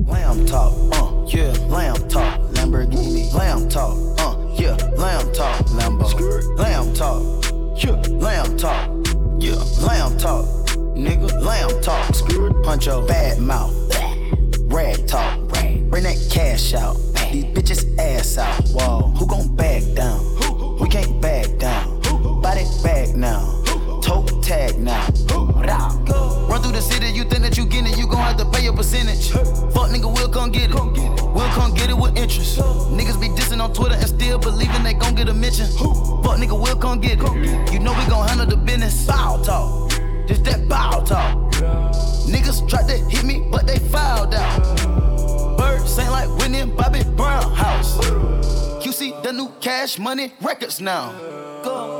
Lamb 0.05 0.45
talk, 0.45 0.73
uh, 0.95 1.25
yeah, 1.27 1.51
lamb 1.67 2.07
talk, 2.07 2.39
Lamborghini. 2.53 3.33
Lamb 3.33 3.67
talk, 3.67 3.97
uh, 4.19 4.35
yeah, 4.69 4.89
lamb 4.97 5.31
talk, 5.33 5.65
Lambo. 5.67 6.57
Lamb 6.57 6.93
talk, 6.93 7.21
yeah, 7.83 7.95
lamb 8.17 8.57
talk, 8.57 8.89
yeah, 9.39 9.55
lamb 9.81 10.17
talk, 10.17 10.45
nigga, 10.95 11.31
lamb 11.41 11.81
talk. 11.81 12.05
Huncho, 12.63 13.07
bad 13.07 13.39
mouth, 13.39 13.73
rag 14.71 15.07
talk, 15.07 15.39
bring 15.49 16.03
that 16.03 16.29
cash 16.31 16.73
out. 16.73 16.97
These 17.31 17.45
bitches 17.45 17.97
ass 17.99 18.37
out. 18.37 18.63
Whoa, 18.69 19.11
who 19.17 19.25
gon' 19.27 19.55
back 19.55 19.83
down? 19.95 20.19
We 20.79 20.87
can't 20.89 21.21
back 21.21 21.57
down. 21.57 22.01
Body 22.41 22.65
bag 22.83 23.15
now, 23.15 23.61
toe 24.01 24.25
tag 24.41 24.77
now. 24.77 25.07
Run 26.47 26.61
through 26.61 26.71
the 26.73 26.81
city, 26.81 27.07
you 27.11 27.23
think 27.23 27.43
that 27.43 27.57
you 27.57 27.65
get 27.65 27.85
it, 27.85 27.97
you 27.97 28.07
gon' 28.07 28.21
have 28.21 28.37
to 28.37 28.45
pay 28.45 28.67
a 28.67 28.73
percentage. 28.73 29.31
Fuck 29.31 29.89
nigga, 29.89 30.13
we'll 30.13 30.29
come 30.29 30.51
get 30.51 30.71
it. 30.71 31.18
We'll 31.33 31.49
come 31.49 31.73
get 31.73 31.89
it 31.89 31.97
with 31.97 32.17
interest. 32.17 32.59
Niggas 32.59 33.19
be 33.19 33.29
dissing 33.29 33.61
on 33.61 33.73
Twitter 33.73 33.95
and 33.95 34.07
still 34.07 34.39
believing 34.39 34.83
they 34.83 34.93
gon' 34.93 35.15
get 35.15 35.29
a 35.29 35.33
mention. 35.33 35.67
Fuck 35.67 36.37
nigga, 36.37 36.59
we'll 36.59 36.75
come 36.75 36.99
get 36.99 37.19
it. 37.19 37.73
You 37.73 37.79
know 37.79 37.93
we 37.93 38.05
gon' 38.05 38.27
handle 38.27 38.45
the 38.45 38.57
business. 38.57 39.05
Bow 39.05 39.41
talk, 39.43 39.91
just 40.27 40.43
that 40.45 40.67
bow 40.67 41.01
talk. 41.01 41.51
Niggas 42.29 42.67
tried 42.69 42.87
to 42.87 42.97
hit 43.09 43.23
me, 43.23 43.47
but 43.51 43.67
they 43.67 43.79
fouled 43.79 44.33
out. 44.33 45.57
Birds 45.57 45.97
ain't 45.99 46.11
like 46.11 46.29
and 46.53 46.75
Bobby 46.75 47.03
Brown 47.15 47.51
house. 47.53 47.97
QC 48.83 49.23
the 49.23 49.31
new 49.31 49.49
cash 49.61 49.97
money 49.99 50.33
records 50.41 50.81
now. 50.81 51.11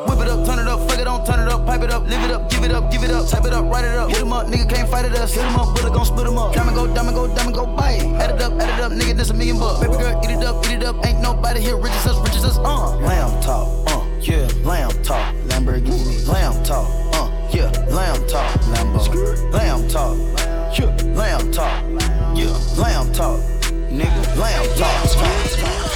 Whip 0.08 0.20
it 0.20 0.28
up, 0.30 0.46
turn 0.46 0.60
it 0.60 0.68
up, 0.68 0.90
fuck 0.90 1.00
it 1.00 1.08
on, 1.08 1.26
turn 1.26 1.40
it 1.40 1.48
up, 1.48 1.66
pipe 1.66 1.82
it 1.82 1.92
up, 1.92 2.08
live 2.08 2.24
it 2.24 2.32
up, 2.32 2.50
give 2.50 2.64
it 2.64 2.72
up, 2.72 2.92
give 2.92 3.04
it 3.04 3.12
up, 3.12 3.28
type 3.28 3.46
it 3.46 3.54
up, 3.54 3.66
write 3.72 3.86
it 3.86 3.96
up, 3.98 4.10
hit 4.10 4.22
'em 4.22 4.34
up, 4.34 4.48
nigga 4.48 4.68
can't 4.70 4.90
fight 4.90 5.06
it 5.06 5.16
us, 5.16 5.34
hit 5.34 5.44
'em 5.44 5.56
up, 5.56 5.76
bullet 5.76 5.94
gon' 5.94 6.06
split 6.06 6.28
'em 6.28 6.38
up, 6.38 6.54
diamond 6.54 6.76
go, 6.76 6.88
diamond 6.88 7.16
go, 7.16 7.28
diamond 7.36 7.56
go, 7.56 7.66
bite, 7.66 8.02
add 8.22 8.32
it 8.32 8.42
up, 8.42 8.54
add 8.62 8.70
it 8.70 8.84
up, 8.84 8.92
nigga, 8.92 9.16
this 9.16 9.30
a 9.30 9.34
million 9.34 9.60
bucks, 9.60 9.80
baby 9.80 9.98
girl, 9.98 10.20
eat 10.24 10.32
it 10.32 10.44
up, 10.44 10.66
eat 10.66 10.74
it 10.74 10.84
up, 10.84 11.06
ain't 11.06 11.22
nobody 11.22 11.62
here 11.62 11.78
rich 11.78 11.94
as 11.94 12.08
us, 12.08 12.18
rich 12.26 12.36
as 12.38 12.46
us, 12.46 12.58
uh, 12.58 12.96
lamb 12.98 13.32
talk, 13.42 13.68
uh, 13.92 14.02
yeah, 14.22 14.48
lamb 14.64 14.92
talk, 15.04 15.34
Lamborghini, 15.48 16.28
lamb 16.28 16.56
talk, 16.64 16.88
uh, 17.14 17.30
yeah, 17.52 17.70
lamb 17.90 18.20
talk, 18.28 18.50
Lambo, 18.74 19.54
lamb 19.54 19.88
talk, 19.88 20.18
yeah, 20.78 20.92
lamb 21.14 21.52
talk, 21.52 21.84
yeah, 22.36 22.58
lamb 22.78 23.12
talk, 23.14 23.40
nigga, 23.92 24.38
lamb 24.38 24.66
talk, 24.78 24.90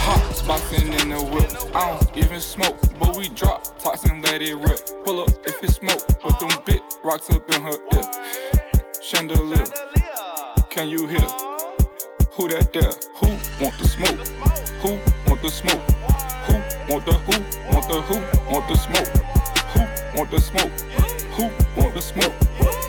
Hot 0.05 0.43
boxing 0.45 0.91
in 0.93 1.09
the 1.09 1.23
whip. 1.23 1.49
I 1.73 1.97
don't 1.97 2.17
even 2.17 2.41
smoke, 2.41 2.77
we 3.23 3.29
drop 3.35 3.65
and 4.09 4.21
let 4.23 4.41
it 4.41 4.55
rip. 4.55 5.05
Pull 5.05 5.21
up 5.21 5.29
if 5.45 5.63
it 5.63 5.71
smoke, 5.71 6.05
put 6.19 6.37
them 6.39 6.49
big 6.65 6.81
rocks 7.03 7.29
up 7.29 7.49
in 7.55 7.61
her 7.61 7.77
ear. 7.93 8.03
Chandelier, 9.01 9.65
can 10.69 10.89
you 10.89 11.07
hear? 11.07 11.27
Who 12.33 12.49
that 12.49 12.73
there? 12.73 12.91
Who 13.19 13.27
want 13.63 13.77
the 13.77 13.87
smoke? 13.87 14.27
Who 14.81 14.89
want 15.29 15.41
the 15.41 15.49
smoke? 15.49 15.81
Who 16.47 16.53
want 16.91 17.05
the 17.05 17.13
who? 17.13 17.73
Want 17.73 17.87
the 17.87 18.01
who? 18.01 18.51
Want 18.51 18.67
the 18.67 18.75
smoke? 18.75 19.07
Who 19.73 20.17
want 20.17 20.31
the 20.31 20.41
smoke? 20.41 20.71
Who 21.35 21.43
want 21.81 21.93
the 21.95 22.01
smoke? 22.01 22.82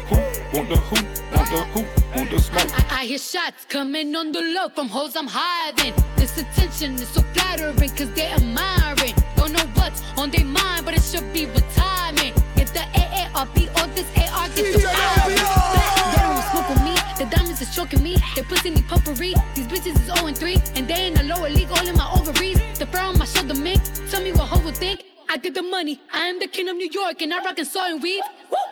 Who 0.55 0.61
want 0.61 0.71
the 0.71 0.77
who? 0.77 1.37
Want 1.37 1.51
the 1.51 1.65
who? 1.73 2.17
Want 2.17 2.31
the 2.31 2.39
smoke? 2.39 2.93
I, 2.93 3.01
I 3.01 3.07
hear 3.07 3.19
shots 3.19 3.65
coming 3.65 4.15
on 4.15 4.31
the 4.31 4.41
low 4.41 4.69
from 4.69 4.87
hoes 4.87 5.17
I'm 5.17 5.27
hiding. 5.27 5.93
This 6.15 6.39
attention 6.39 6.95
is 6.95 7.09
so 7.09 7.23
flattering 7.35 7.91
cause 7.91 8.13
they're 8.13 8.33
admiring. 8.37 9.15
Don't 9.35 9.53
know 9.53 9.67
what's 9.75 10.01
on 10.17 10.31
their 10.31 10.45
mind, 10.45 10.85
but 10.85 10.95
it 10.95 11.03
should 11.03 11.33
be 11.33 11.47
retirement. 11.47 12.41
Get 12.55 12.69
the 12.69 12.87
AARP 12.95 13.67
or 13.67 13.87
this 13.95 14.07
AR 14.15 14.49
get 14.51 14.73
the 14.73 14.79
fire. 14.79 15.29
They 15.29 16.23
don't 16.23 16.45
smoke 16.53 16.69
with 16.69 16.85
me, 16.85 16.95
the 17.19 17.27
diamonds 17.35 17.61
is 17.61 17.75
choking 17.75 18.01
me. 18.05 18.17
They 18.37 18.43
pussy 18.43 18.71
need 18.71 18.87
potpourri. 18.87 19.35
These 19.57 19.67
bitches 19.67 19.99
is 19.99 20.15
0 20.15 20.29
and 20.29 20.39
3, 20.39 20.63
and 20.77 20.87
they 20.87 21.09
in 21.09 21.15
the 21.15 21.25
lower 21.25 21.51
league, 21.51 21.73
all 21.73 21.85
in 21.85 21.97
my 21.97 22.09
ovaries. 22.13 22.61
The 22.79 22.87
fur 22.87 23.01
on 23.01 23.19
my 23.19 23.25
shoulder, 23.25 23.55
mink. 23.55 23.83
Tell 24.09 24.23
me 24.23 24.31
what 24.31 24.47
hoe 24.47 24.65
would 24.65 24.77
think. 24.77 25.14
I 25.29 25.37
get 25.39 25.55
the 25.55 25.63
money, 25.63 26.01
I 26.13 26.27
am 26.27 26.39
the 26.39 26.47
king 26.47 26.69
of 26.69 26.77
New 26.77 26.89
York, 26.91 27.23
and 27.23 27.33
I 27.33 27.43
rock 27.45 27.59
and 27.59 27.67
saw 27.67 27.87
and 27.87 28.03
weave. 28.03 28.23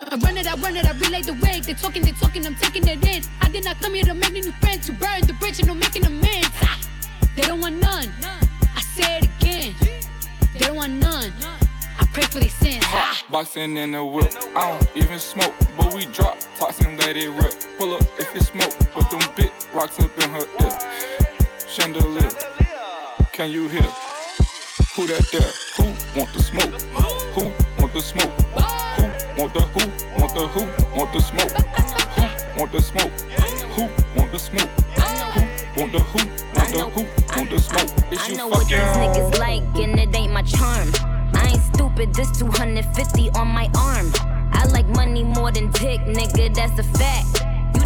I 0.09 0.15
run 0.15 0.37
it, 0.37 0.47
I 0.47 0.55
run 0.55 0.75
it, 0.75 0.85
I 0.85 0.91
relay 0.97 1.21
the 1.21 1.33
wave. 1.33 1.65
They 1.65 1.73
talking, 1.73 2.03
they 2.03 2.11
talking, 2.11 2.45
I'm 2.45 2.55
taking 2.55 2.87
it 2.87 3.05
in. 3.05 3.23
I 3.41 3.49
did 3.49 3.65
not 3.65 3.81
come 3.81 3.93
here 3.93 4.05
to 4.05 4.13
make 4.13 4.33
new 4.33 4.51
friends, 4.61 4.85
to 4.87 4.93
burn 4.93 5.21
the 5.21 5.33
bridge 5.33 5.59
and 5.59 5.67
no 5.67 5.73
making 5.73 6.05
amends. 6.05 6.49
They 7.35 7.41
don't 7.41 7.59
want 7.59 7.81
none. 7.81 8.09
I 8.75 8.81
say 8.95 9.19
it 9.19 9.29
again. 9.41 9.75
They 10.53 10.59
don't 10.59 10.75
want 10.75 10.93
none. 10.93 11.33
I 11.99 12.05
pray 12.13 12.23
for 12.23 12.39
these 12.39 12.53
sins. 12.53 12.83
Ah. 12.85 13.23
Boxing 13.29 13.75
in 13.77 13.91
the 13.91 14.05
whip. 14.05 14.31
I 14.55 14.77
don't 14.77 14.89
even 14.95 15.19
smoke, 15.19 15.53
but 15.77 15.93
we 15.93 16.05
drop. 16.07 16.37
Toxin 16.57 16.97
let 16.97 17.17
it 17.17 17.29
rip. 17.29 17.53
Pull 17.77 17.95
up 17.95 18.01
if 18.19 18.35
it 18.35 18.43
smoke. 18.43 18.73
Put 18.91 19.09
them 19.09 19.21
big 19.35 19.51
rocks 19.73 19.99
up 19.99 20.15
in 20.23 20.29
her 20.29 20.45
ear. 20.61 20.79
Chandelier. 21.67 22.29
Can 23.31 23.51
you 23.51 23.67
hear? 23.67 23.89
Who 24.95 25.07
that 25.07 25.27
there? 25.31 25.51
Want 26.15 26.31
the 26.31 26.43
smoke? 26.43 26.69
Who 27.33 27.41
want 27.81 27.93
the 27.93 27.99
smoke? 27.99 28.29
Who 28.29 29.41
want 29.41 29.53
the 29.55 29.61
who? 29.61 30.21
Want 30.21 30.33
the 30.35 30.47
who? 30.47 30.61
Want 30.95 31.11
the 31.11 31.19
smoke? 31.19 31.51
Who 32.13 32.59
want 32.59 32.71
the 32.71 32.81
smoke? 32.81 33.11
Who 33.73 33.81
want 34.15 34.31
the 34.31 34.37
smoke? 34.37 34.69
Who 34.93 35.81
want 35.81 35.91
the 35.91 35.99
who? 35.99 36.19
Want 36.53 36.69
the 36.71 36.85
who? 36.93 37.01
Want 37.35 37.49
the 37.49 37.59
smoke? 37.59 37.89
I 38.19 38.29
know 38.35 38.47
what 38.47 38.67
these 38.67 38.77
niggas 38.77 39.39
like, 39.39 39.63
and 39.75 39.99
it 39.99 40.15
ain't 40.15 40.31
my 40.31 40.43
charm. 40.43 40.91
I 41.33 41.47
ain't 41.49 41.63
stupid, 41.73 42.13
this 42.13 42.29
250 42.37 43.31
on 43.31 43.47
my 43.47 43.67
arm. 43.75 44.11
I 44.53 44.65
like 44.67 44.87
money 44.89 45.23
more 45.23 45.51
than 45.51 45.71
dick, 45.71 45.99
nigga, 46.01 46.53
that's 46.53 46.77
a 46.77 46.83
fact. 46.83 47.41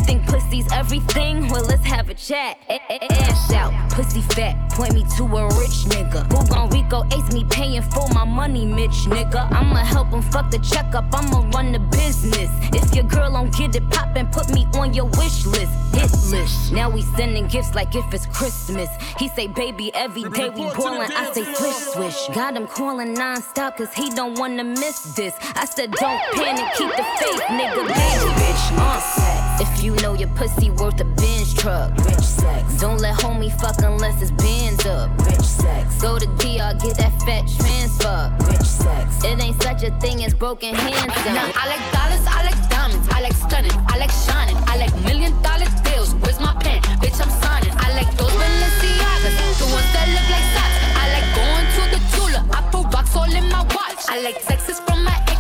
Think 0.08 0.26
pussy's 0.26 0.72
everything? 0.72 1.50
Well, 1.50 1.66
let's 1.66 1.86
have 1.86 2.10
a 2.10 2.14
chat. 2.14 2.58
A- 2.70 2.80
a- 2.90 3.28
out, 3.56 3.74
pussy 3.92 4.22
fat, 4.22 4.56
point 4.72 4.94
me 4.94 5.04
to 5.18 5.24
a 5.24 5.46
rich 5.60 5.86
nigga. 5.92 6.22
Who 6.32 6.48
gon' 6.48 6.70
Rico 6.70 7.04
ace 7.12 7.34
me 7.34 7.44
paying 7.50 7.82
for 7.82 8.08
my 8.14 8.24
money, 8.24 8.66
Mitch 8.66 9.06
nigga? 9.14 9.52
I'ma 9.52 9.78
help 9.78 10.10
him 10.10 10.22
fuck 10.22 10.50
the 10.50 10.60
checkup, 10.60 11.06
I'ma 11.14 11.50
run 11.54 11.72
the 11.74 11.80
business. 11.80 12.50
If 12.74 12.96
your 12.96 13.04
girl 13.04 13.32
don't 13.32 13.54
get 13.54 13.76
it 13.76 13.90
poppin', 13.90 14.28
put 14.28 14.50
me 14.54 14.66
on 14.76 14.94
your 14.94 15.06
wish 15.06 15.46
list. 15.46 15.72
Hit 15.94 16.12
list. 16.32 16.72
Now 16.72 16.90
we 16.90 17.02
sending 17.18 17.48
gifts 17.48 17.76
like 17.76 17.96
if 17.96 18.14
it's 18.14 18.26
Christmas. 18.28 18.90
He 19.20 19.28
say, 19.30 19.48
baby, 19.48 19.92
every 19.94 20.24
day 20.24 20.50
we 20.50 20.64
ballin', 20.78 21.12
I 21.12 21.32
say, 21.34 21.44
swish, 21.54 21.76
swish. 21.94 22.36
Got 22.36 22.56
him 22.56 22.68
calling 22.68 23.14
non-stop, 23.14 23.78
cause 23.78 23.94
he 23.94 24.10
don't 24.12 24.40
wanna 24.40 24.64
miss 24.64 25.00
this. 25.16 25.34
I 25.56 25.66
said, 25.66 25.92
don't 25.92 26.22
panic, 26.34 26.66
keep 26.78 26.90
the 26.96 27.06
faith, 27.20 27.42
nigga, 27.60 27.88
bitch, 27.88 28.36
bitch. 28.40 28.78
Uh. 28.78 29.47
If 29.60 29.84
you 29.84 29.96
know 29.96 30.14
your 30.14 30.30
pussy 30.30 30.70
worth 30.70 31.02
a 31.02 31.06
Benz 31.06 31.54
truck, 31.54 31.96
rich 32.06 32.22
sex. 32.22 32.80
Don't 32.80 33.00
let 33.00 33.16
homie 33.20 33.52
fuck 33.60 33.82
unless 33.82 34.22
it's 34.22 34.30
bands 34.32 34.86
up, 34.86 35.10
rich 35.26 35.42
sex. 35.42 36.00
Go 36.00 36.20
to 36.20 36.28
DR, 36.38 36.78
get 36.80 36.96
that 36.98 37.14
fat 37.26 37.50
transfer, 37.58 38.32
rich 38.46 38.62
sex. 38.62 39.24
It 39.24 39.42
ain't 39.42 39.62
such 39.64 39.82
a 39.82 39.92
thing 40.00 40.24
as 40.24 40.34
broken 40.36 40.76
hands. 40.76 41.08
Now 41.26 41.50
I 41.56 41.66
like 41.74 41.86
dollars, 41.92 42.26
I 42.30 42.44
like 42.46 42.70
diamonds, 42.70 43.08
I 43.10 43.22
like 43.22 43.34
stunning, 43.34 43.74
I 43.88 43.98
like 43.98 44.12
shining, 44.12 44.58
I 44.68 44.78
like 44.78 44.94
million 45.02 45.34
dollar 45.42 45.66
deals. 45.84 46.14
Where's 46.22 46.40
my 46.40 46.54
pen? 46.62 46.82
Bitch, 47.02 47.20
I'm 47.20 47.34
signing. 47.42 47.74
I 47.78 47.94
like 47.98 48.12
those 48.18 48.30
Balenciagas, 48.30 49.58
the 49.58 49.66
ones 49.74 49.90
that 49.98 50.08
look 50.14 50.28
like 50.30 50.48
socks. 50.54 50.78
I 51.02 51.06
like 51.18 51.28
going 51.34 51.68
to 51.74 51.84
the 51.94 52.02
Tula, 52.14 52.42
I 52.54 52.62
put 52.70 52.94
rocks 52.94 53.16
all 53.16 53.34
in 53.34 53.50
my 53.50 53.64
watch. 53.74 54.06
I 54.08 54.22
like 54.22 54.38
texts 54.46 54.80
from 54.86 55.04
my 55.04 55.18
exes 55.26 55.37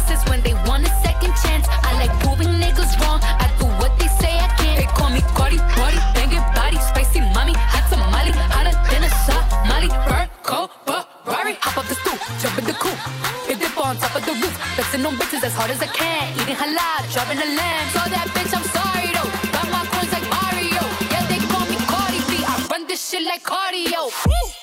flexing 14.97 15.05
on 15.05 15.13
bitches 15.19 15.43
as 15.43 15.53
hard 15.53 15.71
as 15.71 15.81
I 15.81 15.88
can. 15.88 16.33
Eating 16.41 16.55
halal, 16.55 17.13
driving 17.13 17.38
a 17.38 17.45
lamb. 17.55 17.89
So 17.91 17.99
that 18.10 18.27
bitch, 18.33 18.53
I'm 18.53 18.63
sorry 18.73 19.12
though. 19.13 19.29
Got 19.51 19.69
my 19.69 19.86
coins 19.91 20.12
like 20.12 20.27
Mario. 20.29 20.81
Yeah, 21.12 21.25
they 21.27 21.39
call 21.47 21.65
me 21.67 21.77
Cardi 21.86 22.19
B. 22.29 22.43
I 22.45 22.67
run 22.71 22.88
this 22.88 23.10
shit 23.10 23.23
like 23.23 23.43
cardio. 23.43 24.10
I 24.10 24.57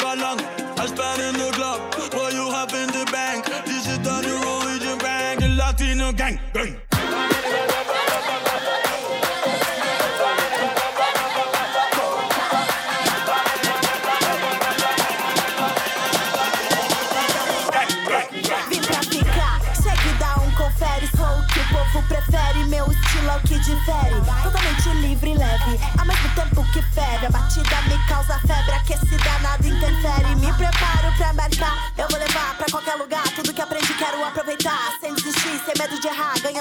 I 0.00 0.86
spend 0.86 1.20
in 1.22 1.34
the 1.34 1.50
club, 1.52 1.80
what 2.14 2.32
you 2.32 2.50
have 2.50 2.72
in 2.72 2.88
the 2.88 3.04
bank. 3.12 3.44
This 3.66 3.86
is 3.86 3.98
the 4.00 4.22
new 4.22 4.38
religion 4.40 4.98
bank, 4.98 5.40
the 5.40 5.48
Latino 5.48 6.12
gang. 6.12 6.40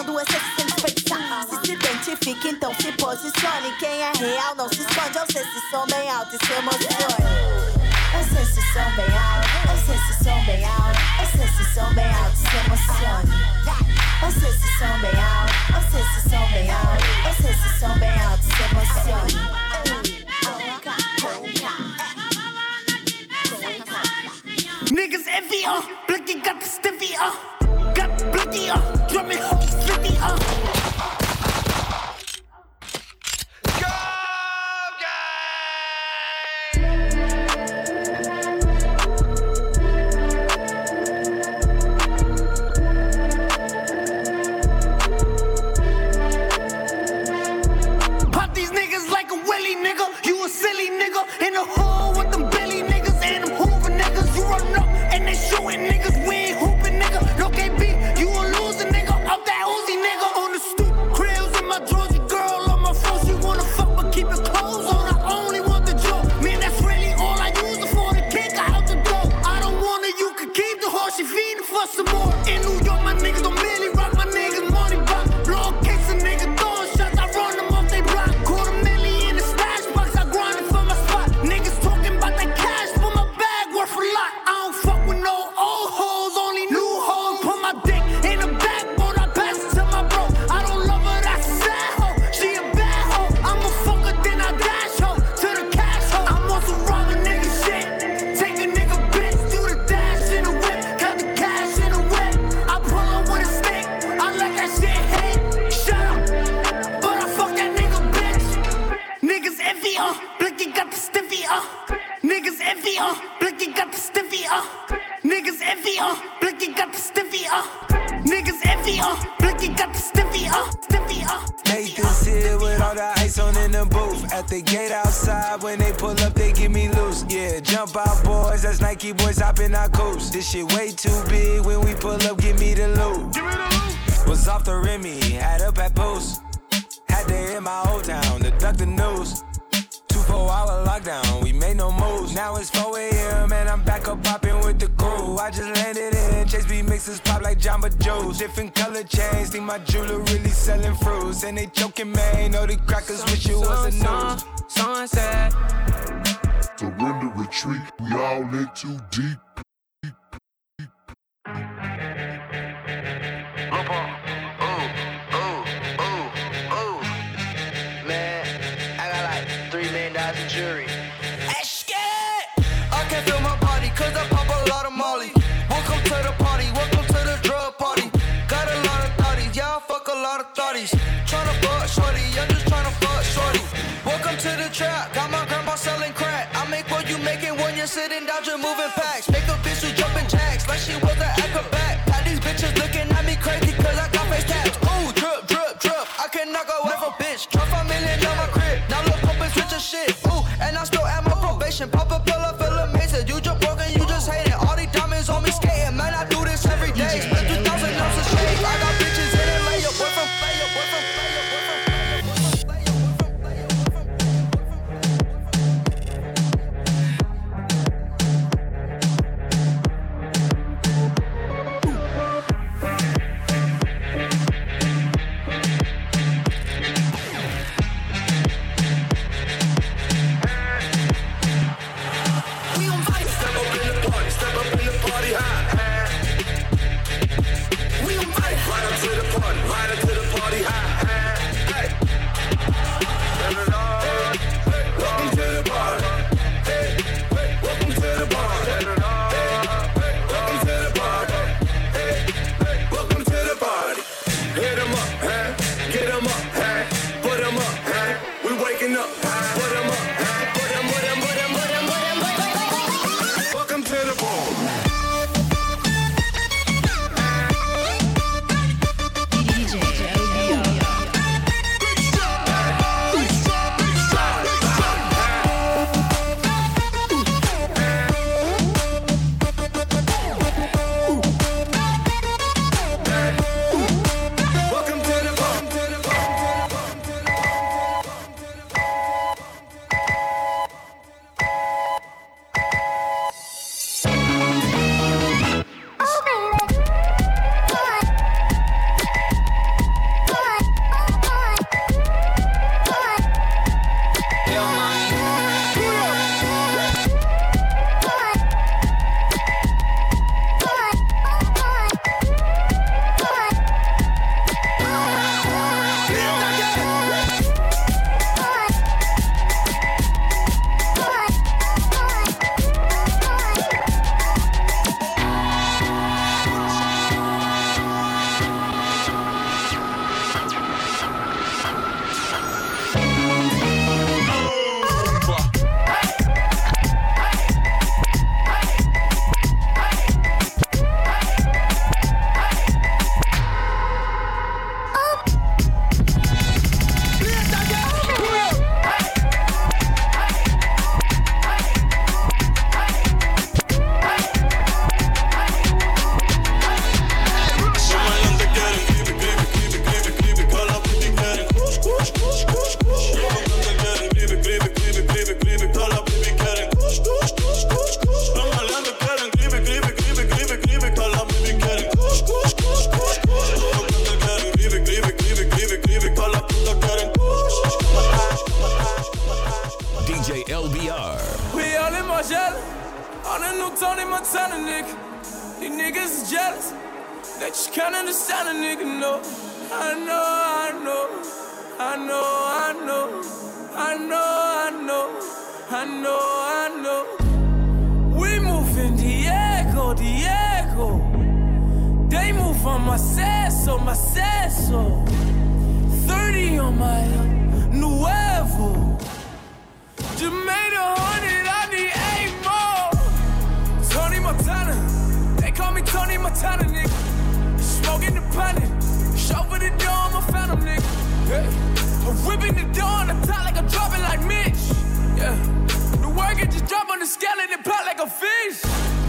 Ganhando 0.01 0.19
essência 0.19 0.41
sem 0.55 0.65
desperdiçar. 0.65 1.45
Se 1.47 1.65
se 1.67 1.73
identifica, 1.73 2.47
então 2.47 2.73
se 2.73 2.91
posicione. 2.93 3.71
Quem 3.77 4.01
é 4.01 4.11
real 4.17 4.55
não 4.55 4.67
se 4.67 4.81
esconde. 4.81 5.15
Eu 5.15 5.25
sei 5.31 5.43
se 5.43 5.69
som 5.69 5.85
bem 5.85 6.09
alto 6.09 6.35
e 6.35 6.39
se 6.43 6.53
emocione. 6.53 7.61
Eu 8.13 8.23
sei 8.33 8.45
se 8.45 8.61
som 8.73 8.89
bem 8.95 9.05
alto, 9.15 9.47
eu 9.69 9.77
sei 9.85 9.97
se 9.99 10.13
som 10.23 10.45
bem 10.45 10.65
alto, 10.65 10.99
eu 11.19 11.27
sei 11.37 11.47
se 11.47 11.63
som 11.75 11.93
bem 11.93 12.11
alto, 12.13 12.35
se 12.35 12.57
emocione. 12.65 13.31
Eu 14.23 14.31
sei 14.31 14.51
se 14.51 14.67
som 14.79 14.99
bem 15.01 15.17
alto, 15.21 15.53
eu 15.75 15.81
sei 15.91 16.03
se 16.03 16.19
som 16.29 16.45
bem 16.51 16.71
alto, 16.71 17.05
eu 17.27 17.33
sei 17.35 17.53
se 17.53 17.69
som 17.79 17.99
bem 17.99 18.21
alto, 18.21 18.43
se 18.43 18.63
emocione. 18.71 19.51
Niggas 24.91 25.27
envy, 25.27 25.63
uh, 25.65 25.81
Blicky 26.07 26.41
got 26.41 26.59
the 26.59 26.65
stiffy, 26.65 27.15
blicky, 27.15 27.50
drumming 29.07 29.37
hooky 29.37 29.67
slippy, 29.67 30.17
uh. 30.21 30.50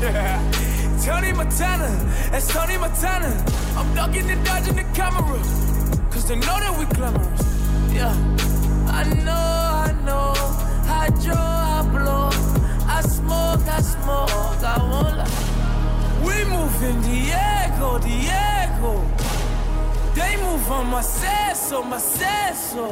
Yeah. 0.03 0.42
Tony 1.05 1.32
Montana, 1.32 1.88
that's 2.32 2.48
Tony 2.53 2.76
Montana. 2.76 3.30
I'm 3.76 3.94
ducking 3.94 4.28
and 4.30 4.44
dodging 4.44 4.74
the 4.74 4.82
camera. 4.94 5.38
Cause 6.11 6.26
they 6.26 6.34
know 6.34 6.59
that 6.59 6.74
we 6.76 6.86
glamorous. 6.96 7.42
Yeah. 7.94 8.11
I 8.88 9.05
know, 9.22 9.32
I 9.32 9.92
know. 10.05 10.34
I 10.90 11.09
draw, 11.22 11.36
I 11.36 11.82
blow. 11.88 12.30
I 12.88 13.00
smoke, 13.03 13.64
I 13.68 13.80
smoke. 13.80 14.62
I 14.64 14.78
won't 14.90 15.18
lie. 15.18 15.30
We 16.26 16.36
move 16.50 16.82
in 16.82 17.00
Diego, 17.03 17.98
Diego. 18.00 18.92
They 20.16 20.36
move 20.42 20.68
on 20.72 20.88
my 20.90 21.00
seso, 21.00 21.88
my 21.88 21.98
seso. 21.98 22.90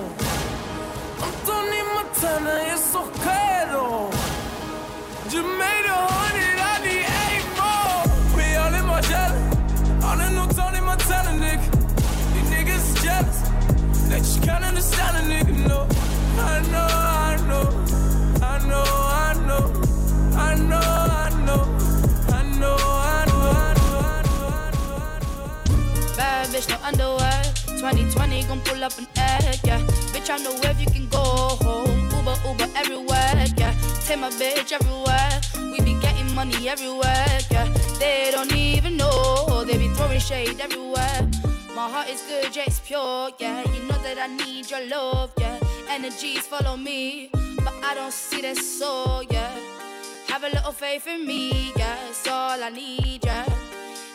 I'm 1.22 1.32
Tony 1.44 1.82
Montana, 1.92 2.72
it's 2.72 2.94
okay 2.94 3.40
Just 5.30 5.46
made 5.46 5.86
a 5.86 6.00
hundred, 6.10 6.59
They 14.10 14.18
just 14.18 14.42
can't 14.42 14.64
understand 14.64 15.16
a 15.18 15.20
nigga, 15.20 15.68
no. 15.68 15.86
I 16.36 16.58
know, 16.72 16.88
I 16.90 17.36
know. 17.46 17.66
I 18.42 18.58
know, 18.66 18.82
I 18.82 19.34
know. 19.46 19.70
I 20.34 20.54
know, 20.56 20.80
I 20.80 21.30
know. 21.46 21.62
I 22.28 22.42
know, 22.58 22.74
I 22.74 23.24
know, 23.30 23.50
I 23.54 25.20
know. 25.22 26.16
Bad 26.16 26.48
bitch, 26.48 26.68
no 26.68 26.76
underwear. 26.82 27.42
2020 27.78 28.42
gon' 28.48 28.60
pull 28.62 28.82
up 28.82 28.98
an 28.98 29.06
egg, 29.16 29.60
yeah. 29.62 29.78
Bitch, 30.10 30.28
I 30.28 30.38
know 30.42 30.54
where 30.58 30.72
you 30.72 30.86
can 30.86 31.08
go 31.08 31.22
home. 31.62 32.10
Uber, 32.10 32.34
Uber 32.48 32.68
everywhere, 32.76 33.46
yeah. 33.56 33.72
Take 34.04 34.18
my 34.18 34.30
bitch 34.30 34.72
everywhere. 34.72 35.40
We 35.70 35.78
be 35.84 35.94
getting 36.00 36.34
money 36.34 36.68
everywhere, 36.68 37.38
yeah. 37.52 37.72
They 38.00 38.30
don't 38.32 38.52
even 38.56 38.96
know. 38.96 39.64
They 39.64 39.78
be 39.78 39.86
throwing 39.94 40.18
shade 40.18 40.58
everywhere. 40.60 41.30
My 41.80 41.88
heart 41.88 42.10
is 42.10 42.20
good, 42.28 42.54
yeah, 42.54 42.64
it's 42.66 42.78
pure, 42.80 43.30
yeah. 43.38 43.64
You 43.72 43.82
know 43.88 43.96
that 44.02 44.18
I 44.18 44.26
need 44.26 44.70
your 44.70 44.86
love, 44.88 45.32
yeah. 45.38 45.58
Energies 45.88 46.46
follow 46.46 46.76
me, 46.76 47.30
but 47.32 47.72
I 47.82 47.94
don't 47.94 48.12
see 48.12 48.42
that 48.42 48.58
soul, 48.58 49.22
yeah. 49.30 49.50
Have 50.28 50.44
a 50.44 50.50
little 50.50 50.72
faith 50.72 51.06
in 51.06 51.26
me, 51.26 51.72
yeah. 51.78 51.96
It's 52.10 52.28
all 52.28 52.62
I 52.62 52.68
need, 52.68 53.24
yeah. 53.24 53.48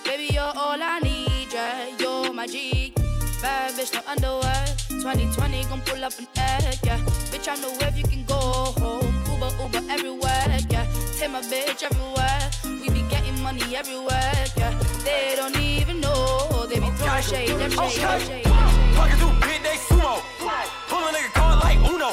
Baby, 0.03 0.31
you're 0.31 0.43
all 0.43 0.77
I 0.79 0.99
need, 0.99 1.47
yeah. 1.51 1.87
You're 1.97 2.31
my 2.31 2.45
G. 2.45 2.93
Bad 3.41 3.73
bitch, 3.73 3.95
no 3.95 4.01
underwear. 4.11 4.65
2020 5.01 5.63
gon' 5.63 5.81
pull 5.87 6.05
up 6.05 6.13
an 6.19 6.27
egg, 6.37 6.77
yeah. 6.83 6.99
Bitch, 7.33 7.47
I 7.47 7.55
know 7.55 7.73
where 7.79 7.89
you 7.97 8.03
can 8.03 8.25
go 8.25 8.35
home. 8.35 9.11
Uber, 9.33 9.49
Uber 9.63 9.91
everywhere, 9.91 10.59
yeah. 10.69 10.85
Take 11.17 11.31
my 11.31 11.41
bitch 11.41 11.81
everywhere. 11.81 12.41
We 12.79 12.89
be 12.89 13.01
getting 13.09 13.41
money 13.41 13.75
everywhere, 13.75 14.45
yeah. 14.55 14.79
They 15.03 15.33
don't 15.35 15.59
even 15.59 15.99
know. 15.99 16.54
They 16.67 16.79
be 16.79 16.89
throwing 16.97 17.21
shade, 17.21 17.49
them 17.49 17.69
shade, 17.69 17.91
shade. 17.91 18.43
Through 18.43 19.33
big 19.39 19.61
day 19.61 19.77
sumo. 19.87 20.19
Pull 20.89 20.97
a 20.97 21.11
nigga 21.11 21.31
card 21.33 21.63
like 21.63 21.77
Uno. 21.77 22.09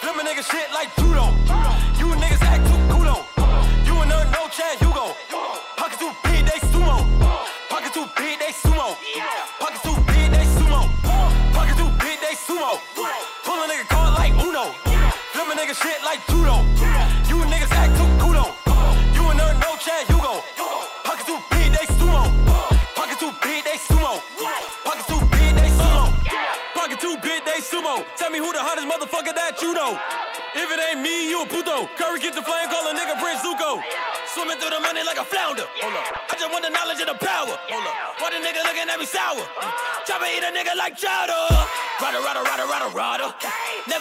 Flip 0.00 0.16
a 0.16 0.24
nigga 0.26 0.42
shit 0.50 0.72
like 0.72 0.94
judo. 0.96 1.55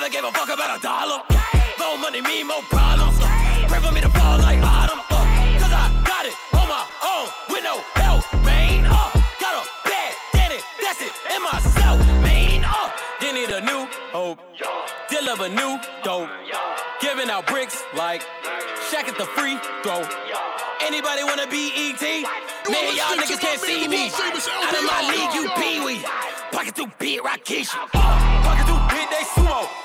Never 0.05 0.21
gave 0.21 0.23
a 0.23 0.31
fuck 0.37 0.49
about 0.53 0.77
a 0.77 0.81
dollar. 0.83 1.19
More 1.79 1.97
money, 1.97 2.21
me, 2.21 2.43
more 2.43 2.61
problems. 2.69 3.17
Pray 3.65 3.79
for 3.79 3.91
me 3.91 4.01
to 4.01 4.09
fall 4.09 4.37
like 4.37 4.61
autumn. 4.61 4.99
Uh, 5.09 5.25
Cause 5.57 5.73
I 5.73 5.89
got 6.05 6.27
it 6.27 6.35
on 6.53 6.69
my 6.69 6.85
own 7.01 7.27
with 7.49 7.63
no 7.63 7.81
help, 7.97 8.21
man. 8.45 8.85
Uh, 8.85 9.09
got 9.41 9.65
a 9.65 9.89
bad, 9.89 10.13
daddy, 10.31 10.59
that's 10.79 11.01
it, 11.01 11.09
in 11.33 11.41
myself, 11.41 11.97
man. 12.21 12.63
Uh, 12.63 12.91
they 13.19 13.33
need 13.33 13.49
a 13.49 13.61
new 13.61 13.89
hope. 14.13 14.37
Deliver 15.09 15.49
new 15.49 15.79
dope. 16.03 16.29
Giving 17.01 17.31
out 17.31 17.47
bricks 17.47 17.81
like 17.97 18.21
Shaq 18.91 19.09
at 19.09 19.17
the 19.17 19.25
free 19.25 19.57
throw. 19.81 20.05
Anybody 20.85 21.23
wanna 21.23 21.47
be 21.47 21.73
ET? 21.73 22.01
Man, 22.69 22.95
y'all 22.95 23.17
niggas 23.17 23.39
can't 23.39 23.59
see 23.59 23.87
me. 23.87 24.11
Out 24.13 24.77
of 24.77 24.85
my 24.85 25.01
league, 25.09 25.33
you 25.33 25.49
pee 25.57 25.83
wee. 25.83 26.05
Pocket 26.51 26.75
too 26.75 26.91
big, 26.99 27.21
Rikishi. 27.21 27.75
Pocket 27.91 28.67
too 28.67 28.95
big, 28.95 29.09
they 29.09 29.25
sumo. 29.33 29.84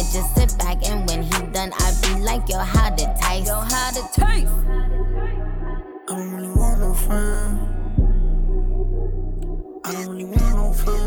I 0.00 0.02
just 0.04 0.34
sit 0.34 0.56
back 0.56 0.82
and 0.88 1.06
when 1.06 1.22
he 1.24 1.30
done, 1.52 1.74
I 1.78 1.92
be 2.00 2.22
like, 2.22 2.48
yo, 2.48 2.56
how 2.56 2.88
to 2.88 3.14
taste? 3.20 3.48
Yo, 3.48 3.60
how 3.60 3.90
to 3.90 4.00
taste? 4.18 4.50
I 6.08 6.16
don't 6.16 6.32
really 6.32 6.48
want 6.48 6.80
no 6.80 6.94
friend. 6.94 7.60
I 9.84 9.92
don't 9.92 10.08
really. 10.08 10.29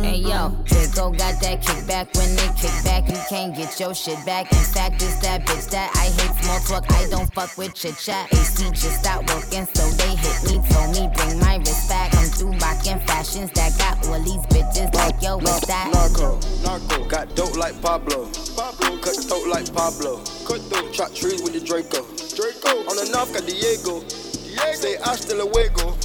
Hey 0.02 0.18
yo, 0.18 0.50
Draco 0.66 1.10
got 1.12 1.42
that 1.42 1.62
kickback. 1.62 2.14
When 2.16 2.36
they 2.36 2.48
kick 2.60 2.76
back, 2.84 3.10
you 3.10 3.18
can't 3.30 3.56
get 3.56 3.80
your 3.80 3.96
shit 3.96 4.24
back. 4.26 4.52
In 4.52 4.60
fact, 4.60 5.02
it's 5.02 5.20
that 5.22 5.46
bitch 5.46 5.70
that 5.72 5.90
I 5.96 6.14
hate 6.14 6.44
small 6.44 6.60
talk. 6.62 6.92
I 6.92 7.10
don't 7.10 7.32
fuck 7.34 7.58
with 7.58 7.74
chit 7.74 7.98
chat. 7.98 8.32
AC 8.34 8.70
just 8.72 9.00
stopped 9.02 9.34
working, 9.34 9.66
so 9.74 9.90
they 9.98 10.16
hit 10.16 10.38
me. 10.46 10.62
Told 10.70 10.92
me 10.94 11.10
bring 11.16 11.40
my 11.40 11.58
wrist 11.58 11.90
back. 11.90 12.14
I'm 12.16 12.28
through 12.28 12.52
rocking 12.62 13.00
fashions 13.08 13.52
that 13.54 13.78
got 13.78 14.06
all 14.08 14.22
these 14.22 14.46
bitches 14.54 14.94
like 14.94 15.22
yo, 15.22 15.38
what's 15.38 15.66
that? 15.68 15.90
Narco, 15.92 16.40
narco, 16.62 17.06
got 17.10 17.34
dope 17.36 17.58
like 17.58 17.80
Pablo. 17.82 18.30
Pablo, 18.56 18.98
cut 19.02 19.16
throat 19.16 19.48
like 19.48 19.74
Pablo. 19.74 20.18
Cut 20.46 20.62
throat, 20.70 20.94
chop 20.94 21.14
trees 21.16 21.42
with 21.42 21.54
the 21.54 21.62
Draco. 21.62 22.06
Draco, 22.38 22.86
on 22.90 22.96
the 22.98 23.10
north 23.12 23.34
got 23.34 23.48
Diego. 23.48 24.02
Diego, 24.06 24.74
say 24.78 24.98
hasta 25.02 25.34
luego. 25.34 25.98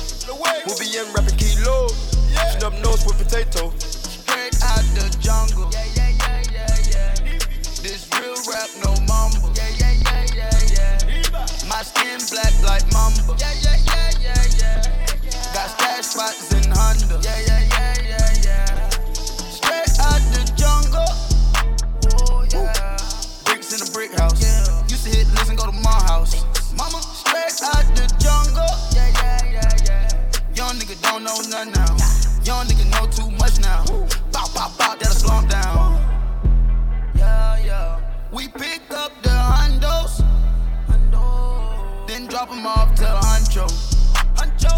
We'll 0.64 0.78
be 0.78 0.96
in 0.96 1.12
rapping 1.12 1.36
kilo. 1.36 1.88
Yeah. 2.38 2.58
Snub 2.58 2.74
nose 2.84 3.04
with 3.06 3.18
potato. 3.18 3.72
Straight 3.78 4.54
out 4.62 4.84
the 4.94 5.10
jungle. 5.20 5.68
Yeah, 5.72 5.84
yeah, 5.94 6.14
yeah, 6.22 6.54
yeah, 6.54 6.70
yeah. 6.86 7.38
This 7.82 8.06
real 8.14 8.38
rap, 8.46 8.70
no 8.84 8.94
mumble. 9.10 9.50
Yeah, 9.58 9.68
yeah, 9.74 9.94
yeah, 10.06 10.38
yeah, 10.38 10.98
yeah. 11.02 11.68
My 11.68 11.82
skin 11.82 12.22
black 12.30 12.54
like 12.62 12.86
mamba. 12.94 13.34
Yeah, 13.38 13.50
yeah, 13.62 13.78
yeah, 13.90 14.10
yeah, 14.22 14.42
yeah. 14.58 15.50
Got 15.52 15.68
stash 15.74 16.06
spots 16.14 16.52
in 16.54 16.70
Honda. 16.70 17.18
Yeah, 17.26 17.40
yeah, 17.46 17.62
yeah, 17.74 17.94
yeah, 18.06 18.46
yeah. 18.46 18.90
Straight 19.50 19.98
out 19.98 20.22
the 20.30 20.46
jungle. 20.54 21.10
Oh, 22.30 22.46
yeah. 22.54 22.98
Bricks 23.46 23.74
in 23.74 23.82
a 23.82 23.90
brick 23.90 24.12
house. 24.14 24.38
Yeah. 24.38 24.86
Used 24.86 25.04
to 25.04 25.10
hit, 25.10 25.26
listen, 25.34 25.56
go 25.56 25.66
to 25.66 25.72
my 25.72 25.98
house. 26.06 26.38
Mama, 26.72 27.02
straight 27.02 27.58
out 27.74 27.86
the 27.98 28.06
jungle. 28.22 28.70
Yeah, 28.94 29.10
yeah, 29.18 29.58
yeah, 29.58 29.70
yeah. 29.86 30.54
Young 30.54 30.78
nigga 30.78 31.00
don't 31.02 31.24
know 31.24 31.36
nothing 31.50 31.72
now. 31.72 32.27
Young 32.48 32.64
nigga 32.64 32.88
know 32.88 33.06
too 33.12 33.30
much 33.36 33.60
now. 33.60 33.84
Bow, 34.32 34.48
bow, 34.54 34.72
bow, 34.78 34.94
that'll 34.98 35.12
slow 35.12 35.38
him 35.40 35.48
down. 35.48 36.00
Yeah, 37.14 37.58
yeah. 37.62 38.00
We 38.32 38.48
pick 38.48 38.90
up 38.90 39.12
the 39.22 39.28
hundos. 39.28 40.24
Then 42.06 42.26
drop 42.26 42.48
them 42.48 42.66
off 42.66 42.94
to 42.94 43.04
Huncho. 43.04 43.68
Huncho. 44.32 44.72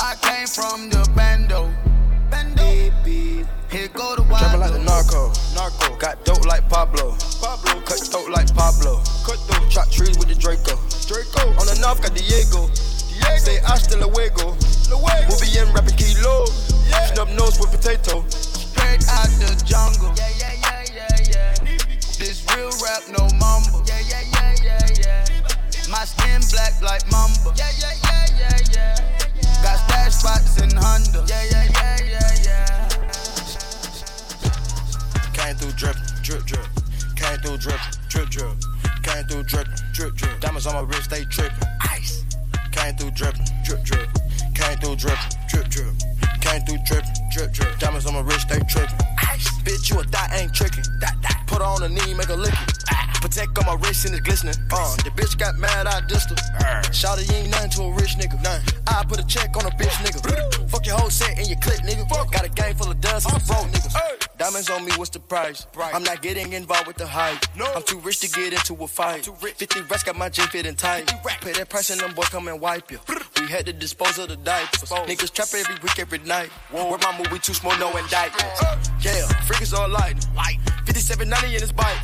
I 0.00 0.14
came 0.22 0.46
from 0.46 0.90
the 0.90 1.10
bando. 1.16 1.74
Bando. 2.30 2.62
Baby. 2.62 3.44
Here 3.68 3.88
go 3.88 4.14
the 4.14 4.22
wild. 4.30 4.38
Trapping 4.38 4.60
like 4.60 4.72
the 4.72 4.78
narco. 4.78 5.32
Narco. 5.56 5.96
Got 5.96 6.24
dope 6.24 6.46
like 6.46 6.68
Pablo. 6.68 7.16
Pablo. 7.42 7.80
Cut 7.80 7.98
throat 7.98 8.30
like 8.30 8.54
Pablo. 8.54 9.02
Cut 9.26 9.40
throat. 9.50 9.68
Chop 9.70 9.90
trees 9.90 10.16
with 10.18 10.28
the 10.28 10.36
Draco. 10.36 10.78
Draco. 11.08 11.50
On 11.58 11.66
the 11.66 11.76
north 11.82 12.00
got 12.00 12.14
Diego. 12.14 12.70
Diego. 13.20 13.36
Say 13.38 13.58
hasta 13.60 13.96
luego. 13.96 14.56
Luego. 14.88 15.28
We'll 15.28 15.40
be 15.40 15.58
in 15.58 15.72
rapping 15.72 15.96
kilo. 15.96 16.46
Yeah. 16.88 17.06
Snub 17.12 17.28
nose 17.30 17.58
with 17.60 17.70
potato. 17.70 18.24
Straight 18.28 19.06
out 19.08 19.28
the 19.38 19.54
jungle. 19.64 20.12
Yeah, 20.16 20.30
yeah, 20.38 20.54
yeah, 20.60 20.84
yeah, 20.94 21.16
yeah. 21.28 21.54
This 22.18 22.44
real 22.56 22.70
rap, 22.82 23.02
no 23.12 23.28
mumble. 23.38 23.82
Yeah, 23.86 24.00
yeah, 24.08 24.24
yeah, 24.32 24.54
yeah, 24.64 24.86
yeah. 24.98 25.90
My 25.90 26.04
skin 26.04 26.40
black 26.50 26.80
like 26.82 27.04
mamba. 27.10 27.52
Yeah, 27.56 27.70
yeah, 27.78 27.94
yeah, 28.04 28.26
yeah, 28.38 28.58
yeah. 28.72 29.62
Got 29.62 29.78
stash 29.86 30.14
spots 30.14 30.58
in 30.60 30.70
Honda. 30.76 31.24
Yeah, 31.28 31.44
yeah, 31.50 31.66
yeah, 31.70 31.98
yeah, 32.04 32.34
yeah. 32.44 32.88
Came 35.32 35.56
through 35.56 35.72
drip, 35.72 35.96
drip, 36.22 36.44
drip. 36.44 36.66
Came 37.16 37.38
through 37.40 37.58
drip, 37.58 37.80
drip, 38.08 38.28
drip. 38.30 38.56
Came 39.02 39.24
through 39.24 39.44
drip, 39.44 39.68
drip, 39.92 40.14
drip. 40.14 40.40
Diamonds 40.40 40.66
on 40.66 40.74
my 40.74 40.80
wrist, 40.82 41.10
they 41.10 41.24
trippin'. 41.24 41.68
Ice. 41.80 42.19
Came 42.80 42.96
through 42.96 43.10
drip, 43.10 43.34
drip, 43.62 43.84
drip. 43.84 44.08
Came 44.54 44.78
through 44.78 44.96
drip, 44.96 45.18
drip, 45.50 45.68
drip. 45.68 45.94
Came 46.40 46.62
through 46.62 46.78
drip, 46.86 47.04
drip, 47.30 47.52
drip. 47.52 47.78
Diamonds 47.78 48.06
on 48.06 48.14
my 48.14 48.20
wrist, 48.20 48.48
they 48.48 48.58
trippin'. 48.60 48.96
Bitch, 49.64 49.90
you 49.90 50.00
a 50.00 50.04
thot, 50.04 50.30
ain't 50.32 50.50
trickin'. 50.54 50.86
Put 51.46 51.58
her 51.58 51.64
on 51.64 51.82
the 51.82 51.90
knee, 51.90 52.14
make 52.14 52.28
her 52.28 52.36
lick 52.36 52.54
it. 52.54 52.84
Ah. 52.90 53.09
Protect 53.20 53.58
on 53.58 53.66
my 53.66 53.74
wrist 53.86 54.06
and 54.06 54.14
it's 54.14 54.22
glistening. 54.22 54.54
Uh, 54.72 54.96
the 55.04 55.10
bitch 55.10 55.38
got 55.38 55.58
mad, 55.58 55.86
I 55.86 56.00
dissed 56.02 56.30
her. 56.32 56.92
Shout 56.92 57.20
you 57.26 57.34
ain't 57.34 57.50
nothing 57.50 57.70
to 57.70 57.82
a 57.82 57.92
rich 57.92 58.16
nigga. 58.16 58.42
None. 58.42 58.62
I 58.86 59.04
put 59.04 59.20
a 59.20 59.26
check 59.26 59.56
on 59.56 59.66
a 59.66 59.70
bitch 59.70 59.92
nigga. 60.04 60.68
Fuck 60.70 60.86
your 60.86 60.96
whole 60.96 61.10
set 61.10 61.38
and 61.38 61.46
your 61.46 61.58
clip, 61.58 61.80
nigga. 61.80 62.08
Got 62.08 62.44
a 62.44 62.48
gang 62.48 62.74
full 62.74 62.90
of 62.90 63.00
dust 63.00 63.30
and 63.30 63.46
broke 63.46 63.66
niggas. 63.68 63.96
Diamonds 64.38 64.70
on 64.70 64.84
me, 64.86 64.92
what's 64.96 65.10
the 65.10 65.20
price? 65.20 65.66
I'm 65.76 66.02
not 66.02 66.22
getting 66.22 66.54
involved 66.54 66.86
with 66.86 66.96
the 66.96 67.06
hype. 67.06 67.44
No. 67.56 67.66
I'm 67.74 67.82
too 67.82 67.98
rich 67.98 68.20
to 68.20 68.28
get 68.30 68.54
into 68.54 68.72
a 68.82 68.88
fight. 68.88 69.26
50 69.26 69.82
racks 69.82 70.02
got 70.02 70.16
my 70.16 70.30
jean 70.30 70.46
fitting 70.46 70.74
tight. 70.74 71.12
Pay 71.42 71.52
that 71.52 71.68
price 71.68 71.90
and 71.90 72.00
them 72.00 72.14
boys 72.14 72.30
come 72.30 72.48
and 72.48 72.58
wipe 72.58 72.90
you. 72.90 73.00
We 73.38 73.48
had 73.48 73.66
to 73.66 73.74
dispose 73.74 74.18
of 74.18 74.28
the 74.28 74.36
diapers. 74.36 74.88
Niggas 74.88 75.32
trap 75.32 75.48
every 75.54 75.74
week, 75.82 75.98
every 75.98 76.18
night. 76.20 76.48
Where 76.70 76.98
my 76.98 77.18
movie 77.18 77.38
too 77.38 77.52
small, 77.52 77.76
no 77.78 77.94
indictments. 77.96 78.62
Yeah, 79.04 79.26
freakers 79.44 79.76
all 79.76 79.88
light. 79.90 80.16
5790 80.86 81.54
in 81.54 81.60
his 81.60 81.72
bike. 81.72 81.98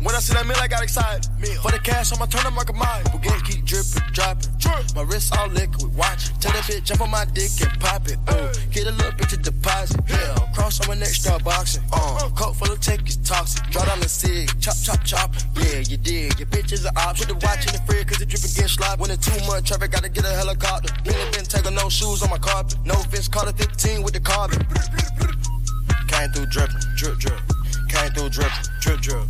When 0.00 0.14
I 0.14 0.18
see 0.18 0.34
that 0.34 0.45
meal, 0.46 0.56
I 0.60 0.68
got 0.68 0.82
excited. 0.82 1.26
For 1.60 1.70
the 1.70 1.78
cash, 1.78 2.12
I'ma 2.12 2.26
turn 2.26 2.44
the 2.44 2.50
market 2.50 2.76
mine. 2.76 3.04
Forget, 3.10 3.42
keep 3.44 3.64
dripping, 3.64 4.02
dropping. 4.12 4.50
My 4.94 5.02
wrist 5.02 5.36
all 5.36 5.48
liquid, 5.48 5.94
watch. 5.94 6.30
it. 6.30 6.40
Tell 6.40 6.52
that 6.52 6.64
bitch, 6.64 6.84
jump 6.84 7.00
on 7.02 7.10
my 7.10 7.24
dick 7.26 7.50
and 7.60 7.72
pop 7.80 8.06
it. 8.06 8.18
Ooh, 8.30 8.48
get 8.70 8.86
a 8.86 8.92
little 8.92 9.12
bitch 9.12 9.34
a 9.34 9.36
deposit. 9.36 10.00
Yeah, 10.08 10.38
cross 10.54 10.80
on 10.80 10.88
my 10.88 10.94
neck, 10.94 11.08
start 11.08 11.44
boxing. 11.44 11.82
Uh, 11.92 12.30
coat 12.34 12.54
full 12.54 12.72
of 12.72 12.80
tech 12.80 13.06
is 13.08 13.16
toxic. 13.18 13.66
Draw 13.70 13.84
down 13.84 14.00
the 14.00 14.08
cig, 14.08 14.48
chop, 14.60 14.76
chop, 14.82 15.04
chop. 15.04 15.34
Yeah, 15.56 15.80
you 15.80 15.96
dig. 15.96 16.38
Your 16.38 16.48
bitch 16.48 16.72
is 16.72 16.84
an 16.84 16.96
option. 16.96 17.26
Put 17.26 17.40
the 17.40 17.46
watch 17.46 17.66
in 17.66 17.72
the 17.72 17.82
fridge, 17.86 18.06
cause 18.06 18.20
it 18.20 18.28
dripping 18.28 18.54
get 18.54 18.70
slop. 18.70 19.00
When 19.00 19.10
it's 19.10 19.26
too 19.26 19.38
much 19.46 19.68
traffic, 19.68 19.90
gotta 19.90 20.08
get 20.08 20.24
a 20.24 20.32
helicopter. 20.32 20.92
Been 21.04 21.18
been 21.32 21.44
taking 21.44 21.74
no 21.74 21.88
shoes 21.88 22.22
on 22.22 22.30
my 22.30 22.38
carpet. 22.38 22.76
No 22.84 22.94
fence, 23.10 23.28
caught 23.28 23.48
a 23.48 23.52
15 23.52 24.02
with 24.02 24.14
the 24.14 24.20
carbon. 24.20 24.64
Came 26.08 26.30
through 26.30 26.46
dripping, 26.46 26.80
drip, 26.96 27.18
drip. 27.18 27.40
Came 27.88 28.10
through 28.12 28.30
dripping, 28.30 28.64
drip, 28.80 29.00
drip. 29.00 29.26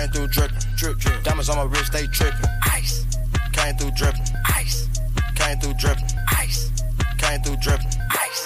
Came 0.00 0.08
through 0.12 0.28
dripping, 0.28 0.56
drip, 0.76 0.96
drip. 0.96 1.22
Diamonds 1.24 1.50
on 1.50 1.58
my 1.58 1.64
wrist, 1.64 1.92
they 1.92 2.06
tripping. 2.06 2.40
Ice. 2.72 3.04
Came 3.52 3.76
through 3.76 3.90
dripping. 3.90 4.24
Ice. 4.46 4.88
Came 5.34 5.58
through 5.60 5.74
dripping. 5.74 6.08
Ice. 6.26 6.70
Came 7.18 7.42
through 7.42 7.56
dripping. 7.60 7.92
Ice. 8.08 8.40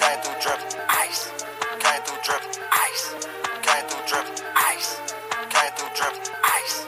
Came 0.00 0.18
through 0.24 0.40
dripping. 0.40 0.80
Ice. 0.88 1.28
Came 1.76 2.00
through 2.00 2.16
dripping. 2.24 2.64
Ice. 2.72 3.12
Came 3.60 3.84
through 3.84 4.08
dripping. 4.08 4.40
Ice. 4.56 4.96
Came 5.52 5.72
through 5.76 5.92
dripping. 6.00 6.32
Ice. 6.48 6.86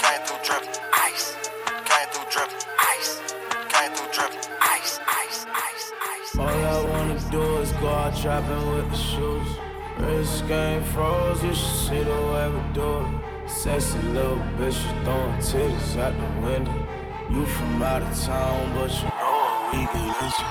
Came 0.00 0.22
through 0.24 0.40
dripping. 0.40 0.80
Ice. 0.96 1.36
Came 1.84 2.08
through 2.08 2.28
dripping. 2.32 2.64
Ice. 2.80 3.20
Came 3.68 3.92
through 3.92 4.12
dripping. 4.16 4.44
Ice. 4.72 5.00
Ice. 5.04 5.46
Ice. 5.52 5.92
Ice. 6.00 6.38
All 6.38 6.48
I 6.48 6.80
wanna 6.88 7.20
do 7.30 7.58
is 7.58 7.72
go 7.72 7.88
out 7.88 8.16
trapping 8.16 8.70
with 8.72 8.90
the 8.90 8.96
shoes. 8.96 9.48
Wrist 9.98 10.48
game 10.48 10.82
froze, 10.82 11.44
you 11.44 11.52
should 11.52 11.76
see 11.88 12.02
the 12.02 12.20
way 12.32 12.48
we 12.48 12.72
do 12.72 13.00
it. 13.00 13.29
Sexy 13.62 14.00
little 14.14 14.38
bitch, 14.56 14.80
you 14.82 15.04
throwing 15.04 15.36
titties 15.36 15.98
out 15.98 16.14
the 16.16 16.46
window. 16.46 16.74
You 17.28 17.44
from 17.44 17.82
out 17.82 18.00
of 18.00 18.18
town, 18.18 18.72
but 18.74 18.90
you 18.90 19.04
know 19.04 19.68
we 19.70 19.80
into. 19.80 20.44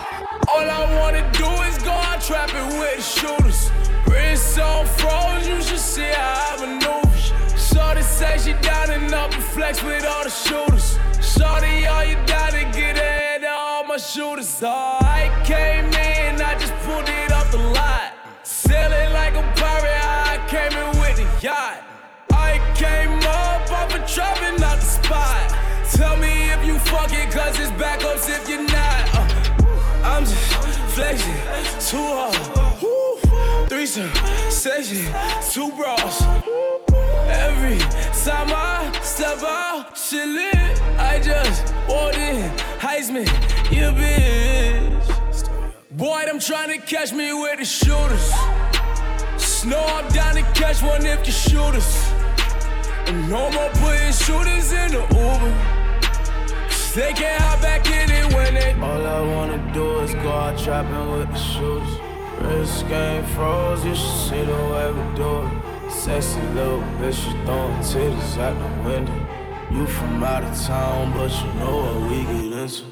All 0.47 0.69
I 0.69 0.85
wanna 0.99 1.27
do 1.31 1.49
is 1.63 1.79
go 1.79 1.89
out 1.89 2.21
trapping 2.21 2.77
with 2.77 3.03
shooters. 3.03 3.71
Wrist 4.05 4.59
on 4.59 4.85
froze, 4.85 5.47
you 5.47 5.59
should 5.59 5.79
see 5.79 6.03
how 6.03 6.53
I 6.53 6.63
maneuver. 6.63 7.57
Shorty 7.57 8.03
say 8.03 8.37
she 8.37 8.53
down 8.61 8.91
and 8.91 9.11
up 9.11 9.33
and 9.33 9.43
flex 9.43 9.81
with 9.81 10.05
all 10.05 10.23
the 10.23 10.29
shooters. 10.29 10.99
Shorty, 11.19 11.87
all 11.87 12.05
you 12.05 12.15
to 12.27 12.63
get 12.77 12.95
ahead 12.95 13.43
of 13.43 13.57
all 13.57 13.85
my 13.85 13.97
shooters. 13.97 14.61
Oh, 14.61 14.99
I 15.01 15.31
came 15.45 15.85
in, 15.85 16.39
I 16.39 16.55
just 16.59 16.75
pulled 16.85 17.09
it 17.09 17.31
off 17.31 17.49
the 17.49 17.57
lot. 17.57 18.13
Sailing 18.43 19.11
like 19.13 19.33
a 19.33 19.41
pirate, 19.57 20.05
I 20.05 20.37
came 20.47 20.77
in 20.77 20.89
with 21.01 21.15
the 21.17 21.27
yacht. 21.43 21.88
Came 22.79 23.19
up 23.23 23.69
off 23.73 23.93
a 23.93 23.99
trapping 24.07 24.63
out 24.63 24.77
the 24.77 24.85
spot. 24.85 25.49
Tell 25.91 26.15
me 26.15 26.49
if 26.49 26.65
you 26.65 26.79
fuck 26.79 27.11
it, 27.11 27.29
cause 27.29 27.59
it's 27.59 27.71
backups 27.71 28.29
if 28.29 28.47
you're 28.47 28.63
not. 28.63 29.15
Uh, 29.15 30.01
I'm 30.01 30.23
just 30.23 30.79
flexing, 30.95 31.33
too 31.89 31.97
hard. 31.97 33.67
Threesome, 33.67 34.09
session, 34.49 35.05
two 35.51 35.69
bras. 35.75 36.21
Every 37.27 37.79
time 38.23 38.47
I 38.55 38.97
step 39.01 39.43
out, 39.43 39.97
shit 39.97 40.25
lit. 40.25 40.81
I 40.97 41.19
just 41.21 41.73
walked 41.85 42.17
in, 42.17 42.49
Heisman, 42.79 43.27
you 43.69 43.91
bitch. 43.91 45.49
Boy, 45.91 46.23
them 46.25 46.39
trying 46.39 46.79
to 46.79 46.85
catch 46.85 47.11
me 47.11 47.33
with 47.33 47.59
the 47.59 47.65
shooters. 47.65 48.31
Snow, 49.35 49.83
I'm 49.85 50.07
down 50.13 50.35
to 50.35 50.43
catch 50.53 50.81
one 50.81 51.05
if 51.05 51.27
you 51.27 51.33
shoot 51.33 51.75
us. 51.75 52.18
And 53.09 53.27
no 53.27 53.49
more 53.49 53.69
putting 53.81 54.11
shooters 54.11 54.71
in 54.71 54.91
the 54.91 55.01
Uber. 55.01 55.53
They 56.93 57.11
can't 57.13 57.41
hop 57.41 57.59
back 57.59 57.87
in 57.87 58.11
it 58.11 58.31
when 58.35 58.53
they. 58.53 58.73
All 58.73 59.03
I 59.03 59.21
wanna 59.33 59.57
do 59.73 60.01
is 60.01 60.13
go 60.13 60.29
out 60.29 60.59
trapping 60.59 61.11
with 61.13 61.27
the 61.31 61.39
shoes. 61.39 61.89
Wrist 62.39 62.87
game 62.87 63.25
froze, 63.33 63.83
you 63.83 63.95
should 63.95 64.19
see 64.29 64.43
the 64.43 64.61
way 64.71 64.91
we 64.91 65.15
do 65.17 65.41
it. 65.41 65.91
Sexy 65.91 66.39
little 66.53 66.83
bitch, 66.99 67.15
she 67.15 67.31
throwing 67.45 67.81
titties 67.89 68.37
out 68.37 68.55
the 68.61 68.87
window. 68.87 69.27
You 69.71 69.87
from 69.87 70.23
out 70.23 70.43
of 70.43 70.55
town, 70.61 71.11
but 71.13 71.31
you 71.31 71.51
know 71.59 71.77
what 71.85 72.11
we 72.11 72.21
get 72.25 72.59
into. 72.61 72.83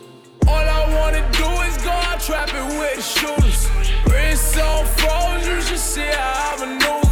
All 0.48 0.68
I 0.80 0.82
wanna 0.98 1.22
do 1.32 1.48
is 1.70 1.78
go 1.84 1.92
out 1.92 2.20
trapping 2.20 2.80
with 2.80 2.96
the 2.96 3.04
shooters. 3.04 3.70
Wrist 4.10 4.54
so 4.56 4.84
froze, 4.98 5.48
you 5.48 5.62
should 5.62 5.78
see 5.78 6.02
how 6.02 6.56
I 6.56 6.66
maneuver. 6.66 7.07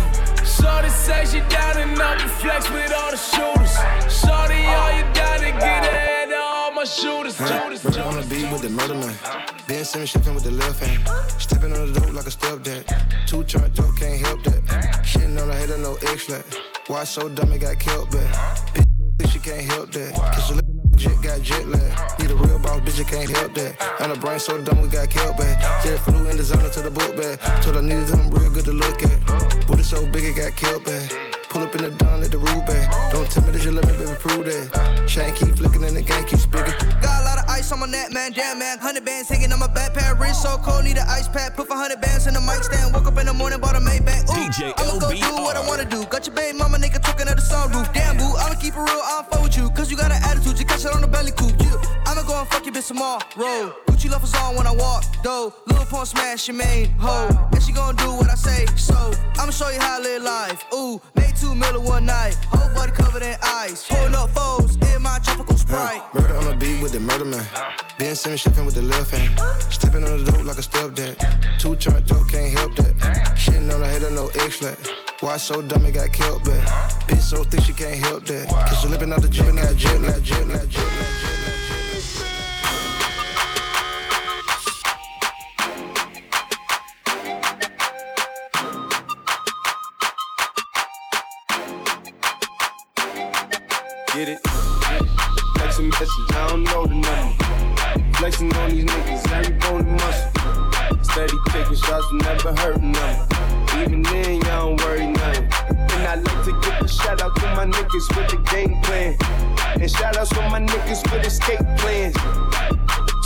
Shorty 0.65 0.89
say 0.89 1.25
she 1.25 1.39
down 1.47 1.77
and 1.77 2.01
up 2.01 2.19
and 2.19 2.31
flex 2.41 2.67
with 2.71 2.91
all 2.91 3.11
the 3.11 3.17
shooters. 3.17 3.75
Shorty, 4.11 4.65
all 4.65 4.91
you 4.97 5.03
down 5.13 5.37
to 5.37 5.51
get 5.61 5.83
ahead 5.85 6.29
of 6.29 6.41
all 6.41 6.71
my 6.71 6.85
shooters. 6.85 7.37
shooters, 7.37 7.83
Murder 7.83 8.01
on 8.01 8.15
the 8.15 8.25
beat 8.27 8.51
with 8.51 8.63
the 8.63 8.69
murder 8.71 8.95
man. 8.95 9.15
Ben 9.67 9.85
Simmons 9.85 10.09
shipping 10.09 10.33
with 10.33 10.43
the 10.43 10.49
left 10.49 10.83
hand. 10.83 11.07
Stepping 11.39 11.71
on 11.71 11.93
the 11.93 11.99
dope 11.99 12.13
like 12.13 12.25
a 12.25 12.31
stepdad. 12.31 12.83
Two 13.27 13.43
chart 13.43 13.75
dope, 13.75 13.95
can't 13.99 14.19
help 14.25 14.43
that. 14.45 14.63
Shitting 15.03 15.39
on 15.39 15.49
the 15.49 15.53
head 15.53 15.69
of 15.69 15.81
no 15.81 15.97
X-flat. 16.11 16.43
Why 16.87 17.03
so 17.03 17.29
dumb 17.29 17.51
it 17.51 17.59
got 17.59 17.77
killed 17.77 18.09
back? 18.09 18.33
Bitch, 19.17 19.33
she 19.33 19.39
can't 19.39 19.69
help 19.71 19.91
that. 19.91 20.15
Cause 20.15 20.64
the 20.95 21.01
jet, 21.01 21.21
got 21.21 21.41
jet 21.41 21.67
lag. 21.67 22.19
Need 22.19 22.31
a 22.31 22.35
real 22.35 22.59
boss, 22.59 22.79
bitch, 22.81 22.99
you 22.99 23.05
can't 23.05 23.29
help 23.29 23.53
that. 23.53 23.81
And 24.01 24.11
her 24.11 24.19
brain 24.19 24.39
so 24.39 24.61
dumb 24.61 24.81
we 24.81 24.87
got 24.87 25.09
killed 25.09 25.37
back. 25.37 25.83
Jet 25.83 25.97
flew 25.99 26.27
in 26.29 26.37
the 26.37 26.43
zone 26.43 26.69
to 26.69 26.81
the 26.81 26.91
book 26.91 27.15
bag. 27.15 27.39
Told 27.61 27.77
I 27.77 27.81
needed 27.81 28.09
real 28.31 28.49
good 28.51 28.65
to 28.65 28.71
look 28.71 29.03
at. 29.03 29.67
Booty 29.67 29.83
so 29.83 30.05
big 30.07 30.23
it 30.23 30.35
got 30.35 30.55
killed 30.55 30.83
back. 30.85 31.11
Pull 31.49 31.63
up 31.63 31.75
in 31.75 31.83
the 31.83 31.91
dawn 31.91 32.23
at 32.23 32.31
the 32.31 32.37
roof 32.37 32.65
back. 32.65 33.11
Don't 33.11 33.29
tell 33.29 33.43
me 33.43 33.51
that 33.51 33.63
you 33.63 33.71
let 33.71 33.85
me, 33.85 33.93
baby, 33.93 34.15
prove 34.19 34.45
that. 34.45 35.07
Chain 35.07 35.33
keep 35.33 35.55
flicking 35.55 35.83
and 35.83 35.95
the 35.95 36.01
game 36.01 36.25
keep 36.25 36.39
speaking. 36.39 36.73
Got 37.01 37.24
ice 37.55 37.71
on 37.71 37.79
my 37.79 37.85
neck, 37.85 38.11
man. 38.11 38.31
Damn, 38.33 38.59
man. 38.59 38.77
Hundred 38.79 39.05
bands 39.05 39.29
hanging 39.29 39.51
on 39.51 39.59
my 39.59 39.67
backpack. 39.67 40.19
Wrist 40.19 40.43
so 40.43 40.57
cold, 40.57 40.83
need 40.83 40.97
an 40.97 41.07
ice 41.07 41.27
pack. 41.27 41.55
Put 41.55 41.67
for 41.67 41.75
hundred 41.75 42.01
bands 42.01 42.27
in 42.27 42.33
the 42.33 42.41
mic 42.41 42.63
stand. 42.63 42.93
Woke 42.93 43.07
up 43.07 43.17
in 43.17 43.25
the 43.25 43.33
morning, 43.33 43.59
bought 43.59 43.75
a 43.75 43.79
Maybach. 43.79 44.27
Ooh, 44.29 44.33
DJ 44.35 44.73
I'ma 44.77 44.99
go 44.99 45.09
do 45.11 45.43
what 45.43 45.55
I 45.55 45.65
wanna 45.65 45.85
do. 45.85 46.03
Got 46.05 46.27
your 46.27 46.35
baby 46.35 46.57
mama 46.57 46.77
nigga 46.77 47.01
talking 47.01 47.27
at 47.27 47.35
the 47.37 47.41
sunroof. 47.41 47.93
Damn, 47.93 48.17
boo. 48.17 48.35
I'ma 48.35 48.55
keep 48.55 48.73
it 48.75 48.79
real. 48.79 49.01
I'll 49.03 49.23
fuck 49.23 49.41
with 49.43 49.57
you. 49.57 49.69
Cause 49.71 49.89
you 49.89 49.97
got 49.97 50.11
an 50.11 50.21
attitude. 50.23 50.59
You 50.59 50.65
catch 50.65 50.83
it 50.83 50.93
on 50.93 51.01
the 51.01 51.07
belly 51.07 51.31
coupe. 51.31 51.55
Yeah. 51.59 51.79
I'ma 52.05 52.23
go 52.23 52.39
and 52.39 52.47
fuck 52.49 52.65
your 52.65 52.73
bitch 52.75 52.87
tomorrow. 52.87 53.19
Gucci 53.87 54.09
loafers 54.11 54.33
on 54.35 54.55
when 54.55 54.67
I 54.67 54.73
walk, 54.75 55.03
though. 55.23 55.53
Lil 55.67 55.85
Pump 55.85 56.07
smash 56.07 56.47
your 56.47 56.57
main 56.57 56.91
hoe. 56.99 57.29
And 57.53 57.63
she 57.63 57.71
gon' 57.71 57.95
do 57.95 58.11
what 58.11 58.29
I 58.29 58.35
say. 58.35 58.65
So, 58.75 58.95
I'ma 59.39 59.51
show 59.51 59.69
you 59.69 59.79
how 59.79 59.99
I 59.99 60.01
live 60.01 60.23
life. 60.23 60.65
Ooh, 60.73 61.01
made 61.15 61.35
two 61.35 61.55
miller 61.55 61.79
one 61.79 62.05
night. 62.05 62.35
Whole 62.49 62.73
body 62.75 62.91
covered 62.91 63.23
in 63.23 63.35
ice. 63.41 63.87
Pulling 63.87 64.15
up 64.15 64.29
foes 64.31 64.75
in 64.93 65.01
my 65.01 65.19
tropical 65.23 65.57
sprite. 65.57 66.01
Murder 66.13 66.35
on 66.35 66.45
the 66.45 66.55
beat 66.55 66.81
with 66.81 66.91
the 66.91 66.99
murder 66.99 67.25
man. 67.25 67.45
Ben 67.97 68.15
Simmons 68.15 68.41
shipping 68.41 68.65
with 68.65 68.75
the 68.75 68.81
left 68.81 69.11
hand. 69.11 69.39
Stepping 69.71 70.03
on 70.03 70.23
the 70.23 70.31
dope 70.31 70.43
like 70.43 70.57
a 70.57 70.61
stepdad. 70.61 71.15
Two 71.59 71.75
chart 71.75 72.05
dope, 72.05 72.29
can't 72.29 72.51
help 72.57 72.75
that. 72.75 72.93
Shitting 73.35 73.73
on 73.73 73.79
the 73.79 73.87
head 73.87 74.03
of 74.03 74.11
no 74.13 74.27
X-flat. 74.27 74.77
Why 75.21 75.37
so 75.37 75.61
dumb 75.61 75.85
it 75.85 75.93
got 75.93 76.11
killed 76.11 76.43
back? 76.43 76.67
Bitch 77.07 77.21
so 77.21 77.43
thick 77.43 77.61
she 77.61 77.73
can't 77.73 78.03
help 78.03 78.25
that. 78.25 78.49
Cause 78.49 78.81
she 78.81 78.87
lippin' 78.89 79.13
out 79.13 79.21
the 79.21 79.29
gym, 79.29 79.55
jet 79.55 79.55
lag, 79.55 79.77
jet 79.77 80.01
lag, 80.01 80.23
jet 80.23 80.47
lag. 80.47 80.69
Get 94.13 94.29
it? 94.29 94.54
Text 95.75 95.83
a 95.83 95.89
message, 95.89 96.31
I 96.31 96.47
don't 96.47 96.63
know 96.63 96.85
the 96.85 96.95
number. 96.95 98.13
Flexing 98.17 98.55
on 98.55 98.69
these 98.69 98.85
niggas, 98.85 99.29
every 99.33 99.55
bone 99.55 99.81
and 99.81 99.91
muscle. 99.91 101.03
Steady 101.03 101.35
taking 101.49 101.75
shots, 101.75 102.05
never 102.13 102.55
hurting 102.55 102.93
them. 102.93 103.27
Even 103.81 104.01
then, 104.03 104.39
y'all 104.43 104.69
don't 104.69 104.81
worry 104.85 105.07
nothing. 105.07 105.43
And 105.67 106.07
I 106.07 106.15
like 106.15 106.45
to 106.45 106.53
give 106.61 106.79
a 106.79 106.87
shout 106.87 107.21
out 107.21 107.35
to 107.35 107.47
my 107.57 107.65
niggas 107.65 108.07
with 108.15 108.29
the 108.29 108.37
game 108.49 108.79
plan. 108.83 109.17
And 109.81 109.91
shout 109.91 110.15
outs 110.15 110.31
for 110.31 110.47
my 110.47 110.61
niggas 110.61 111.11
with 111.11 111.25
escape 111.25 111.59
plans. 111.79 112.15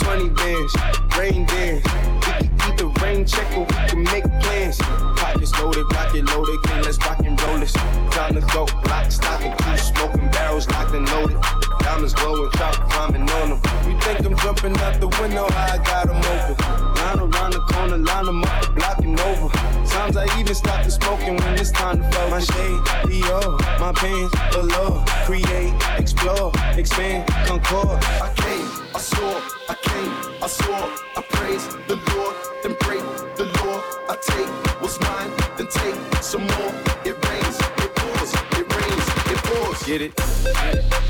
20 0.00 0.30
bands, 0.30 0.74
rain 1.16 1.46
dance. 1.46 1.84
We 2.26 2.32
can 2.32 2.60
either 2.62 2.86
rain 3.00 3.26
check 3.26 3.46
or 3.56 3.60
we 3.60 3.88
can 3.88 4.02
make 4.10 4.24
plans. 4.42 4.78
Pockets 5.14 5.56
loaded, 5.60 5.86
rocket 5.92 6.24
loaded, 6.24 6.58
okay, 6.66 6.82
let's 6.82 6.98
rock 6.98 7.20
and 7.20 7.40
roll 7.42 7.60
this. 7.60 7.74
Time 8.10 8.34
to 8.34 8.40
go, 8.52 8.66
lock, 8.86 9.12
stock, 9.12 9.40
and 9.40 9.56
crew, 9.56 9.76
smoking 9.76 10.28
barrels 10.32 10.68
locked 10.68 10.94
and 10.96 11.08
loaded. 11.10 11.59
Diamonds 11.90 12.14
glowing, 12.14 12.48
chop 12.52 12.88
climbing 12.88 13.28
on 13.28 13.50
them. 13.50 13.60
You 13.90 13.98
think 13.98 14.24
I'm 14.24 14.36
jumping 14.36 14.76
out 14.78 15.00
the 15.00 15.08
window? 15.08 15.46
I 15.50 15.76
got 15.78 16.06
them 16.06 16.18
open. 16.18 16.54
Line 16.94 17.18
around 17.18 17.52
the 17.52 17.58
corner, 17.66 17.96
line 17.98 18.26
them 18.26 18.44
up, 18.44 18.62
the 18.62 18.70
block 18.70 18.98
and 19.00 19.18
over. 19.18 19.48
Times 19.88 20.16
I 20.16 20.24
even 20.38 20.54
stop 20.54 20.84
the 20.84 20.90
smoking 20.92 21.34
when 21.38 21.54
it's 21.54 21.72
time 21.72 21.98
to 21.98 22.04
focus. 22.12 22.30
My 22.30 22.38
shade, 22.38 22.80
Dior, 23.10 23.58
my 23.80 23.90
pants 23.90 24.32
below. 24.54 25.02
Create, 25.26 25.74
explore, 25.98 26.52
expand, 26.78 27.26
concord. 27.44 27.98
I 28.22 28.30
came, 28.36 28.68
I 28.94 29.00
saw, 29.00 29.40
I 29.68 29.74
came, 29.82 30.12
I 30.44 30.46
swore, 30.46 30.88
I 31.18 31.22
praise 31.28 31.66
the 31.88 31.96
Lord, 32.14 32.36
then 32.62 32.76
break 32.86 33.02
the 33.34 33.50
law. 33.58 33.82
I 34.08 34.14
take 34.22 34.46
what's 34.80 35.00
mine, 35.00 35.32
then 35.58 35.66
take 35.66 36.22
some 36.22 36.42
more. 36.42 36.72
It 37.04 37.18
rains, 37.26 37.58
it 37.82 37.90
pours, 37.96 38.32
it 38.32 38.66
rains, 38.78 39.06
it 39.26 39.38
pours. 39.42 39.82
Get 39.82 40.02
it? 40.02 40.14
Get 40.14 41.09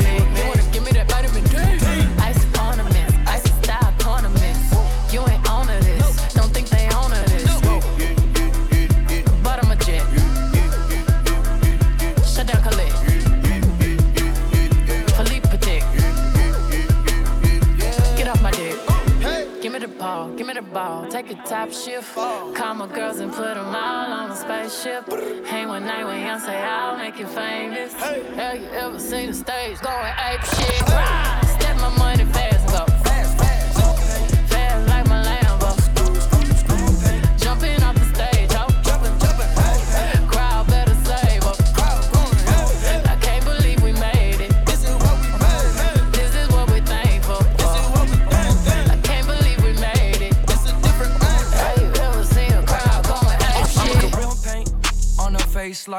Take 21.21 21.37
a 21.37 21.43
top 21.43 21.71
shift. 21.71 22.15
Call 22.15 22.73
my 22.73 22.87
girls 22.87 23.19
and 23.19 23.31
put 23.31 23.53
them 23.53 23.75
all 23.75 24.11
on 24.11 24.31
a 24.31 24.35
spaceship. 24.35 25.07
Hang 25.45 25.67
one 25.67 25.85
night 25.85 26.03
with 26.03 26.15
Beyonce, 26.15 26.49
I'll 26.49 26.97
make 26.97 27.19
you 27.19 27.27
famous. 27.27 27.93
Have 27.93 28.59
you 28.59 28.67
ever 28.69 28.97
seen 28.97 29.27
the 29.27 29.33
stage 29.35 29.79
going 29.81 30.13
ape 30.17 30.43
shit? 30.43 30.81
Rah! 30.89 31.41
Step 31.59 31.77
my 31.77 31.95
money 31.95 32.25
fast 32.25 32.50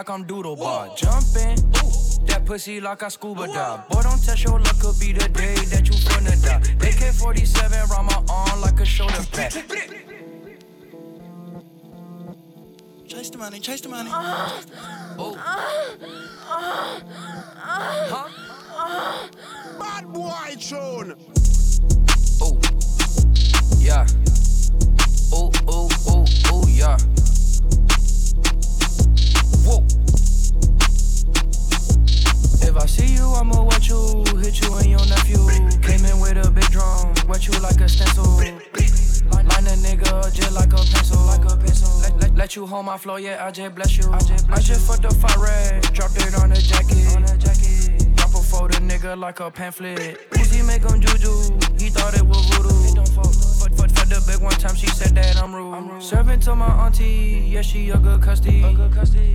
like 0.03 0.19
I'm 0.19 0.25
Doodlebob. 0.27 0.97
Jumping, 0.97 1.55
That 2.27 2.45
pussy 2.45 2.81
like 2.81 3.05
I 3.05 3.09
scuba 3.09 3.47
dive. 3.47 3.89
Boy, 3.89 4.03
don't 4.03 4.21
test 4.25 4.43
your 4.43 4.59
luck, 4.59 4.81
could 4.81 4.99
be 4.99 5.13
the 5.13 5.29
day 5.29 5.55
that 5.55 5.87
you 5.87 5.95
finna 5.95 6.35
die. 6.43 6.61
AK 6.89 7.15
47 7.15 7.89
round 7.89 8.07
my 8.09 8.25
arm 8.29 8.61
like 8.63 8.81
a 8.81 8.85
shoulder 8.85 9.25
pad. 9.31 9.53
Chase 13.07 13.31
the 13.31 13.39
money, 13.39 13.61
chase 13.61 13.81
the 13.81 13.89
money. 13.91 14.11
Ah. 14.13 14.61
Oh. 15.19 15.37
Ah. 15.39 16.99
Bad 19.79 20.13
boy 20.13 20.57
tune. 20.59 21.15
Oh. 22.41 22.59
Yeah. 23.79 24.07
Oh, 25.33 25.53
oh, 25.69 25.89
oh, 26.09 26.25
oh, 26.51 26.67
yeah. 26.69 26.97
Whoa. 29.65 29.85
If 32.67 32.77
I 32.77 32.87
see 32.87 33.15
you, 33.15 33.27
I'ma 33.29 33.63
wet 33.63 33.89
you, 33.89 34.25
hit 34.39 34.61
you 34.61 34.75
and 34.75 34.87
your 34.87 35.07
nephew. 35.07 35.39
Came 35.83 36.05
in 36.05 36.21
with 36.21 36.37
a 36.37 36.51
big 36.51 36.65
drum, 36.71 37.15
wet 37.29 37.47
you 37.47 37.59
like 37.61 37.81
a 37.81 37.89
stencil. 37.89 38.25
Line, 38.25 39.67
a 39.67 39.77
nigga 39.83 40.33
just 40.35 40.53
like 40.53 40.73
a 40.73 40.77
pencil, 40.77 41.21
like 41.27 41.45
a 41.45 41.57
pencil. 41.57 42.01
Let, 42.01 42.21
let, 42.21 42.35
let 42.35 42.57
you 42.57 42.67
hold 42.67 42.87
my 42.87 42.99
flow, 42.99 43.17
yeah, 43.17 43.45
I 43.47 43.51
just 43.51 43.75
bless 43.75 43.97
you. 43.99 44.11
I 44.11 44.19
just, 44.19 44.51
I 44.51 44.59
just 44.59 44.87
fucked 44.87 45.03
the 45.03 45.11
fire 45.11 45.81
dropped 45.93 46.17
it 46.17 46.35
on 46.35 46.51
the 46.51 46.61
jacket. 46.61 47.17
On 47.17 47.23
the 47.23 47.37
jacket. 47.39 48.17
Drop 48.17 48.31
a 48.31 48.69
the 48.69 48.81
nigga 48.81 49.19
like 49.19 49.41
a 49.41 49.51
pamphlet. 49.51 50.31
Uzi 50.31 50.67
make 50.67 50.83
him 50.83 51.01
juju, 51.01 51.33
he 51.79 51.91
thought 51.91 52.15
it 52.15 52.23
was 52.23 52.45
voodoo. 52.51 52.89
It 52.89 52.95
don't 52.95 53.09
fuck. 53.09 53.52
Rude. 56.33 56.43
Serving 56.43 56.55
to 56.55 56.57
my 56.57 56.87
auntie, 56.87 57.49
yeah, 57.49 57.63
she 57.63 57.91
a 57.91 57.99
good 57.99 58.23
custody. 58.23 58.63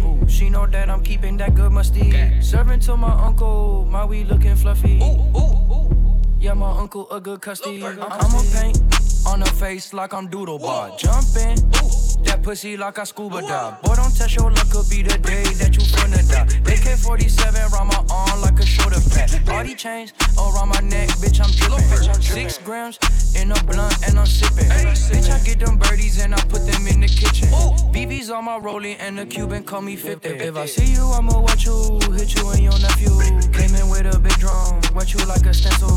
Ooh, 0.03 0.27
she 0.27 0.49
know 0.49 0.65
that 0.67 0.89
I'm 0.89 1.03
keeping 1.03 1.37
that 1.37 1.53
good 1.55 1.71
musty. 1.71 2.41
Serving 2.41 2.79
to 2.81 2.97
my 2.97 3.11
uncle, 3.11 3.85
my 3.89 4.05
weed 4.05 4.27
looking 4.27 4.55
fluffy. 4.55 4.99
Ooh, 5.01 5.37
ooh, 5.37 5.73
ooh. 5.73 6.21
Yeah, 6.39 6.53
my 6.53 6.71
uncle 6.71 7.09
a 7.11 7.19
good 7.19 7.41
custody. 7.41 7.83
I'ma 7.83 8.41
paint 8.53 8.79
on 9.27 9.41
her 9.41 9.53
face 9.57 9.93
like 9.93 10.13
I'm 10.13 10.27
Doodlebob. 10.29 10.97
Jumping. 10.97 12.06
That 12.23 12.43
pussy 12.43 12.77
like 12.77 12.99
I 12.99 13.03
scuba 13.03 13.41
dive. 13.41 13.81
Boy, 13.81 13.95
don't 13.95 14.15
test 14.15 14.35
your 14.35 14.51
luck, 14.51 14.69
could 14.69 14.89
be 14.89 15.01
the 15.01 15.17
day 15.17 15.43
that 15.43 15.75
you 15.75 15.83
finna 15.83 16.21
die. 16.29 16.47
AK 16.71 16.97
47 16.97 17.71
round 17.71 17.89
my 17.89 18.03
arm 18.11 18.41
like 18.41 18.59
a 18.59 18.65
shoulder 18.65 18.99
pad. 19.09 19.65
These 19.65 19.75
chains 19.75 20.13
around 20.37 20.69
my 20.69 20.79
neck, 20.81 21.09
bitch, 21.21 21.39
I'm 21.39 21.51
drippin'. 21.51 22.21
Six 22.21 22.57
grams 22.59 22.99
in 23.35 23.51
a 23.51 23.63
blunt 23.63 23.95
and 24.07 24.19
I'm 24.19 24.25
sippin'. 24.25 24.69
Bitch, 25.11 25.29
I 25.29 25.39
get 25.43 25.59
them 25.59 25.77
birdies 25.77 26.19
and 26.19 26.33
I 26.33 26.41
put 26.45 26.65
them 26.65 26.87
in 26.87 27.01
the 27.01 27.07
kitchen. 27.07 27.49
BB's 27.93 28.29
on 28.29 28.45
my 28.45 28.57
rolling 28.57 28.97
and 28.97 29.17
the 29.17 29.25
Cuban 29.25 29.63
call 29.63 29.81
me 29.81 29.95
50. 29.95 30.27
If 30.27 30.57
I 30.57 30.65
see 30.65 30.93
you, 30.93 31.05
I'ma 31.05 31.39
watch 31.39 31.65
you, 31.65 31.99
hit 32.13 32.35
you 32.35 32.49
and 32.49 32.61
your 32.61 32.79
nephew. 32.79 33.11
Came 33.51 33.75
in 33.75 33.89
with 33.89 34.13
a 34.13 34.19
big 34.19 34.37
drum, 34.39 34.81
wet 34.93 35.13
you 35.13 35.25
like 35.25 35.45
a 35.45 35.53
stencil. 35.53 35.87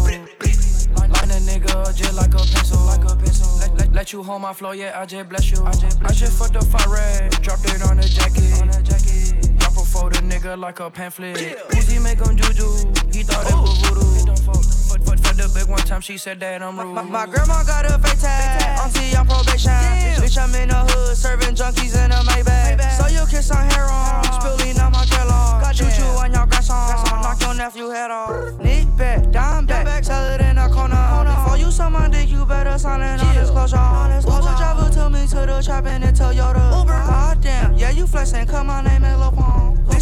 Line 0.97 1.11
line 1.12 1.30
a 1.30 1.41
nigga 1.41 1.95
just 1.97 2.14
like 2.14 2.34
a 2.34 2.38
pencil, 2.38 2.84
like 2.86 3.05
a 3.05 3.16
pencil. 3.16 3.59
Let, 3.59 3.78
let, 3.78 3.93
let 3.93 4.12
you 4.12 4.22
hold 4.22 4.43
my 4.43 4.53
flow, 4.53 4.72
yeah, 4.72 5.01
I 5.01 5.07
just 5.07 5.28
bless 5.28 5.51
you. 5.51 5.62
I 5.64 5.72
just, 5.72 6.03
I 6.03 6.12
just 6.12 6.38
fucked 6.38 6.55
the 6.55 6.64
fire 6.64 7.28
dropped 7.43 7.64
it 7.66 7.82
on 7.82 7.97
the 7.97 8.09
jacket. 8.09 8.61
On 8.61 8.68
the 8.68 8.82
jacket. 8.82 9.59
Drop 9.59 9.80
a 10.09 10.23
nigga 10.23 10.59
like 10.59 10.81
a 10.81 10.91
pamphlet. 10.91 11.37
Uzi 11.71 12.03
make 12.03 12.19
him 12.19 12.37
juju, 12.37 12.69
he 13.13 13.23
thought 13.23 13.47
it 13.47 13.55
was 13.55 13.79
voodoo. 13.83 14.35
Fuck. 14.43 14.65
For, 14.91 14.99
for, 14.99 15.17
for 15.17 15.35
the 15.35 15.51
big 15.55 15.69
one 15.69 15.79
time, 15.81 16.01
she 16.01 16.17
said 16.17 16.41
that 16.41 16.63
I'm 16.63 16.79
rude. 16.79 16.95
My, 16.95 17.03
my 17.03 17.27
grandma 17.27 17.63
got 17.65 17.85
a 17.87 17.99
fake 17.99 18.19
tag, 18.19 18.81
auntie 18.81 19.17
on 19.17 19.27
probation. 19.27 19.71
Bitch, 20.19 20.39
I'm 20.39 20.55
in 20.55 20.69
the 20.69 20.75
hood, 20.75 21.17
serving 21.17 21.55
junkies 21.55 21.95
in 22.03 22.11
a 22.11 22.17
Maybach. 22.25 22.81
So 22.99 23.07
you 23.09 23.27
kiss 23.29 23.51
on 23.51 23.69
hair 23.71 23.85
on, 23.85 24.25
spilling 24.41 24.79
on 24.81 24.93
my 24.93 25.05
Kellogg. 25.07 25.75
Choo 25.75 25.87
choo 25.91 26.05
on 26.19 26.33
your 26.33 26.47
grandson, 26.47 27.23
knock 27.23 27.41
your 27.43 27.55
nephew 27.55 27.89
head 27.89 28.11
off. 28.11 28.59
Nick 28.59 28.87
back, 28.97 29.31
down 29.31 29.67
back, 29.67 30.03
tell 30.03 30.27
it 30.35 30.41
in 30.41 30.57
the 30.57 30.69
corner. 30.69 30.97
Before 31.25 31.57
you 31.57 31.71
suck 31.71 31.93
my 31.93 32.09
dick, 32.09 32.29
you 32.29 32.45
better 32.45 32.79
sign 32.79 33.01
it 33.03 33.23
on 33.23 33.35
disclosure. 33.35 33.77
Uber 33.77 34.57
driver 34.57 34.91
took 34.93 35.13
me 35.13 35.27
to 35.29 35.47
the 35.47 35.63
trap 35.65 35.87
in 35.87 36.01
the 36.03 36.09
Toyota. 36.09 36.79
Uber, 36.79 36.93
goddamn, 36.93 37.75
yeah 37.75 37.91
you 37.91 38.07
flexing, 38.07 38.47
cause 38.47 38.67
my 38.67 38.83
name 38.83 39.01
Pong. 39.03 39.31
Bitch, 39.31 39.39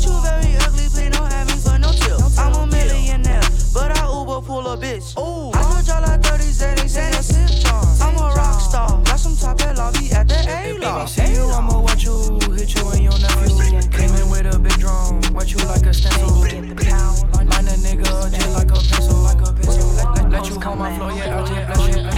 you 0.08 0.16
very 0.24 0.56
ugly, 0.64 0.88
please 0.88 1.10
don't 1.12 1.30
have 1.30 1.46
me 1.46 1.56
for 1.60 1.78
no 1.78 1.92
tip. 1.92 2.16
I'm 2.38 2.54
a 2.54 2.66
millionaire, 2.66 3.44
but 3.74 3.92
I 3.92 4.04
Uber 4.08 4.40
pull 4.40 4.66
a 4.68 4.76
bitch. 4.76 5.12
Ooh, 5.20 5.52
I 5.52 5.62
could 5.76 5.84
draw 5.84 6.00
like 6.00 6.22
30 6.22 6.44
Xanax 6.44 6.96
in 6.96 7.14
a 7.14 7.22
sip 7.22 7.50
jar. 7.62 7.84
I'm 8.00 8.16
a 8.16 8.34
rock 8.34 8.60
star, 8.60 8.88
got 9.04 9.20
some 9.20 9.36
top 9.36 9.60
at 9.62 9.76
lobby 9.76 10.10
at 10.12 10.28
the 10.28 10.38
A 10.48 10.76
If 10.76 10.84
I 10.84 11.04
see 11.04 11.34
you, 11.34 11.44
I'ma 11.50 11.80
watch 11.80 12.04
you, 12.04 12.16
hit 12.56 12.74
you 12.74 12.88
and 12.90 13.02
your 13.04 13.18
nephew. 13.18 13.80
Came 13.92 14.14
in 14.16 14.30
with 14.30 14.54
a 14.54 14.58
big 14.58 14.78
drum, 14.78 15.20
wet 15.34 15.52
you 15.52 15.58
like 15.68 15.86
a 15.86 15.92
stencil. 15.92 16.28
Line, 16.40 17.48
line 17.48 17.68
a 17.68 17.76
nigga 17.84 18.30
just 18.32 18.50
like 18.56 18.70
a 18.70 18.80
pencil, 18.90 19.18
like 19.22 19.40
a 19.40 19.52
pencil. 19.52 19.88
Let, 19.92 20.14
let, 20.16 20.30
let 20.30 20.50
you 20.50 20.60
hold 20.60 20.78
my 20.78 20.96
flow, 20.96 21.08
yeah, 21.10 21.38
I 21.38 21.46
just. 21.46 21.88
Bless 21.88 22.14
you. 22.14 22.17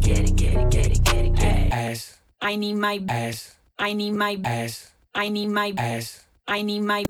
it, 0.00 0.06
get 0.06 0.18
it, 0.20 0.36
get 0.36 0.56
it, 0.56 0.70
get 0.70 0.86
it, 0.86 1.04
get 1.04 1.04
it, 1.04 1.04
get 1.04 1.24
it, 1.26 1.34
get 1.36 1.56
it. 1.66 1.72
Ass. 1.72 2.18
I 2.40 2.56
need 2.56 2.74
my 2.74 3.00
ass. 3.08 3.56
I 3.78 3.92
need 3.92 4.12
my 4.12 4.38
ass. 4.44 4.90
I 5.14 5.28
need 5.28 5.48
my 5.48 5.72
ass. 5.76 6.24
I 6.46 6.62
need 6.62 6.80
my. 6.80 7.04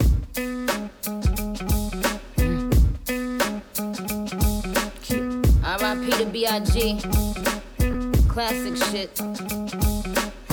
R.I.P. 5.62 6.10
to 6.10 6.26
B.I.G. 6.26 7.00
Classic 8.28 8.76
shit. 8.90 9.89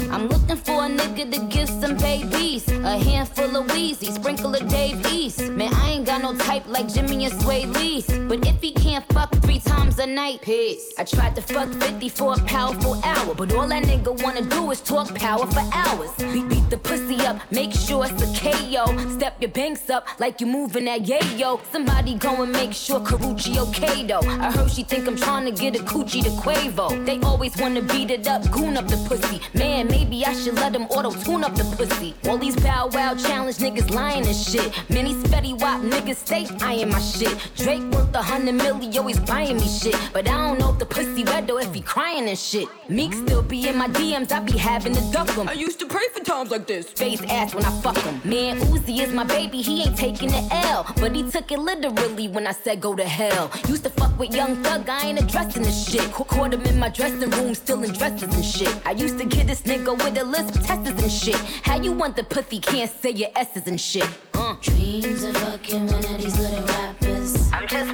I'm 0.09 0.27
looking 0.27 0.55
for 0.55 0.85
a 0.85 0.89
nigga 0.89 1.31
to 1.33 1.39
give 1.47 1.69
some 1.69 1.97
babies. 1.97 2.67
A 2.69 2.97
handful 2.97 3.55
of 3.57 3.67
Weezy, 3.67 4.13
sprinkle 4.13 4.55
of 4.55 4.67
Dave 4.69 5.05
East. 5.07 5.41
Man, 5.51 5.73
I 5.73 5.91
ain't 5.91 6.05
got 6.05 6.21
no 6.21 6.33
type 6.35 6.65
like 6.67 6.87
Jimmy 6.87 7.25
and 7.25 7.33
Swae 7.33 7.65
Lee. 7.75 8.03
But 8.27 8.45
if 8.47 8.61
he 8.61 8.71
can't 8.71 9.05
fuck 9.13 9.31
three 9.41 9.59
times 9.59 9.99
a 9.99 10.07
night, 10.07 10.41
piss. 10.41 10.93
I 10.97 11.03
tried 11.03 11.35
to 11.35 11.41
fuck 11.41 11.69
50 11.69 12.09
for 12.09 12.33
a 12.33 12.37
powerful 12.43 13.01
hour. 13.03 13.35
But 13.35 13.53
all 13.53 13.67
that 13.67 13.83
nigga 13.83 14.23
wanna 14.23 14.43
do 14.43 14.71
is 14.71 14.79
talk 14.81 15.13
power 15.15 15.45
for 15.45 15.63
hours. 15.73 16.11
Beat, 16.17 16.47
beat 16.47 16.69
the 16.69 16.77
pussy 16.77 17.19
up, 17.25 17.39
make 17.51 17.73
sure 17.73 18.05
it's 18.05 18.21
a 18.21 18.27
KO. 18.39 18.85
Step 19.17 19.35
your 19.41 19.51
banks 19.51 19.89
up 19.89 20.07
like 20.19 20.39
you 20.39 20.47
moving 20.47 20.85
that 20.85 21.01
yayo. 21.03 21.59
Somebody 21.71 22.15
go 22.15 22.43
and 22.43 22.51
make 22.51 22.73
sure 22.73 22.99
Karrueche 23.01 23.57
okay 23.69 24.05
though. 24.05 24.21
I 24.21 24.51
heard 24.51 24.71
she 24.71 24.83
think 24.83 25.07
I'm 25.07 25.17
trying 25.17 25.45
to 25.45 25.51
get 25.51 25.75
a 25.75 25.83
coochie 25.83 26.23
to 26.23 26.29
Quavo. 26.41 27.05
They 27.05 27.19
always 27.19 27.57
wanna 27.57 27.81
beat 27.81 28.11
it 28.11 28.27
up, 28.27 28.49
goon 28.51 28.77
up 28.77 28.87
the 28.87 28.97
pussy. 29.07 29.41
Man, 29.53 29.87
maybe 29.97 30.25
I 30.25 30.33
should 30.33 30.55
let 30.55 30.73
them 30.73 30.83
auto 30.95 31.11
tune 31.23 31.43
up 31.43 31.55
the 31.55 31.63
pussy. 31.75 32.13
All 32.27 32.37
these 32.37 32.55
bow 32.55 32.89
wow 32.93 33.15
challenge 33.15 33.57
niggas 33.57 33.89
lying 33.93 34.25
and 34.25 34.35
shit. 34.35 34.69
Many 34.89 35.13
spetty 35.23 35.53
wop 35.59 35.81
niggas 35.81 36.17
stay 36.25 36.43
eyeing 36.61 36.89
my 36.89 36.99
shit. 36.99 37.35
Drake 37.55 37.83
worth 37.93 38.13
a 38.15 38.21
hundred 38.21 38.55
million, 38.55 38.95
always 38.97 39.19
buying 39.19 39.57
me 39.57 39.67
shit. 39.67 39.95
But 40.13 40.27
I 40.29 40.37
don't 40.37 40.59
know 40.59 40.71
if 40.73 40.79
the 40.79 40.85
pussy 40.85 41.23
red 41.23 41.49
or 41.49 41.61
if 41.61 41.73
he 41.73 41.81
crying 41.81 42.27
and 42.29 42.37
shit. 42.37 42.67
Meek 42.89 43.13
still 43.13 43.41
be 43.41 43.67
in 43.69 43.77
my 43.77 43.87
DMs, 43.87 44.31
I 44.31 44.39
be 44.39 44.57
having 44.57 44.93
to 44.95 45.01
duck 45.11 45.29
him. 45.29 45.49
I 45.49 45.53
used 45.53 45.79
to 45.79 45.87
pray 45.87 46.07
for 46.13 46.23
times 46.23 46.51
like 46.51 46.67
this. 46.67 46.85
Face 46.91 47.21
ass 47.29 47.53
when 47.55 47.65
I 47.65 47.71
fuck 47.81 47.97
him. 47.97 48.21
Man, 48.23 48.59
Uzi 48.71 48.99
is 49.01 49.11
my 49.13 49.23
baby, 49.23 49.61
he 49.61 49.83
ain't 49.83 49.97
taking 49.97 50.29
the 50.29 50.43
L. 50.73 50.85
But 50.97 51.15
he 51.15 51.23
took 51.29 51.51
it 51.51 51.59
literally 51.59 52.27
when 52.27 52.45
I 52.47 52.51
said 52.51 52.81
go 52.81 52.95
to 52.95 53.03
hell. 53.03 53.51
Used 53.67 53.83
to 53.83 53.89
fuck 53.89 54.17
with 54.19 54.33
young 54.33 54.63
thug, 54.63 54.87
I 54.89 55.07
ain't 55.07 55.19
addressing 55.21 55.63
the 55.63 55.71
shit. 55.71 56.11
Ca- 56.11 56.25
Caught 56.27 56.53
him 56.53 56.61
in 56.63 56.77
my 56.79 56.89
dressing 56.89 57.29
room, 57.31 57.53
still 57.55 57.83
in 57.83 57.91
dresses 57.93 58.33
and 58.35 58.45
shit. 58.45 58.73
I 58.85 58.91
used 58.91 59.17
to 59.19 59.25
get 59.25 59.47
this 59.47 59.61
nigga 59.63 59.86
with 59.93 60.17
a 60.17 60.23
lisp 60.23 60.53
testers 60.65 61.01
and 61.01 61.11
shit. 61.11 61.35
How 61.63 61.79
you 61.81 61.91
want 61.91 62.15
the 62.15 62.23
pussy 62.23 62.59
can't 62.59 62.91
say 62.91 63.11
your 63.11 63.29
S's 63.35 63.67
and 63.67 63.79
shit. 63.79 64.07
Uh. 64.33 64.55
Dreams 64.61 65.23
of 65.23 65.37
fucking 65.37 65.87
one 65.87 66.05
of 66.05 66.17
these 66.21 66.37
little 66.39 66.65
rappers. 66.65 67.51
I'm 67.53 67.67
just 67.67 67.93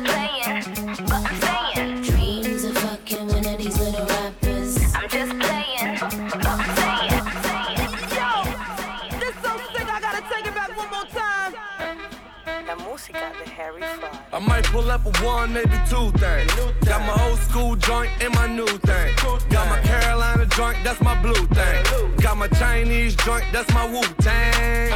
pull 14.74 14.90
up 14.90 15.06
a 15.06 15.24
one, 15.24 15.54
maybe 15.54 15.78
two 15.88 16.10
things. 16.18 16.52
Got 16.84 17.02
my 17.06 17.16
old 17.30 17.40
school 17.40 17.76
joint 17.76 18.10
and 18.22 18.34
my 18.34 18.48
new 18.48 18.74
thing. 18.90 19.16
Got 19.50 19.70
my 19.70 19.80
Carolina 19.82 20.48
joint, 20.48 20.78
that's 20.84 21.00
my 21.00 21.16
blue 21.22 21.46
thing. 21.58 21.80
Got 22.18 22.38
my 22.38 22.48
Chinese 22.48 23.16
joint, 23.18 23.46
that's 23.54 23.72
my 23.72 23.86
Wu 23.86 24.02
Tang. 24.26 24.92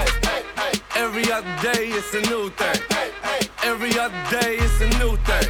Every 0.95 1.32
other 1.32 1.55
day 1.61 1.84
it's 1.97 2.11
a 2.15 2.21
new 2.21 2.49
thing. 2.49 2.82
Every 3.63 3.93
other 3.99 4.23
day 4.32 4.57
it's 4.57 4.82
a 4.82 4.89
new 4.99 5.15
thing. 5.28 5.47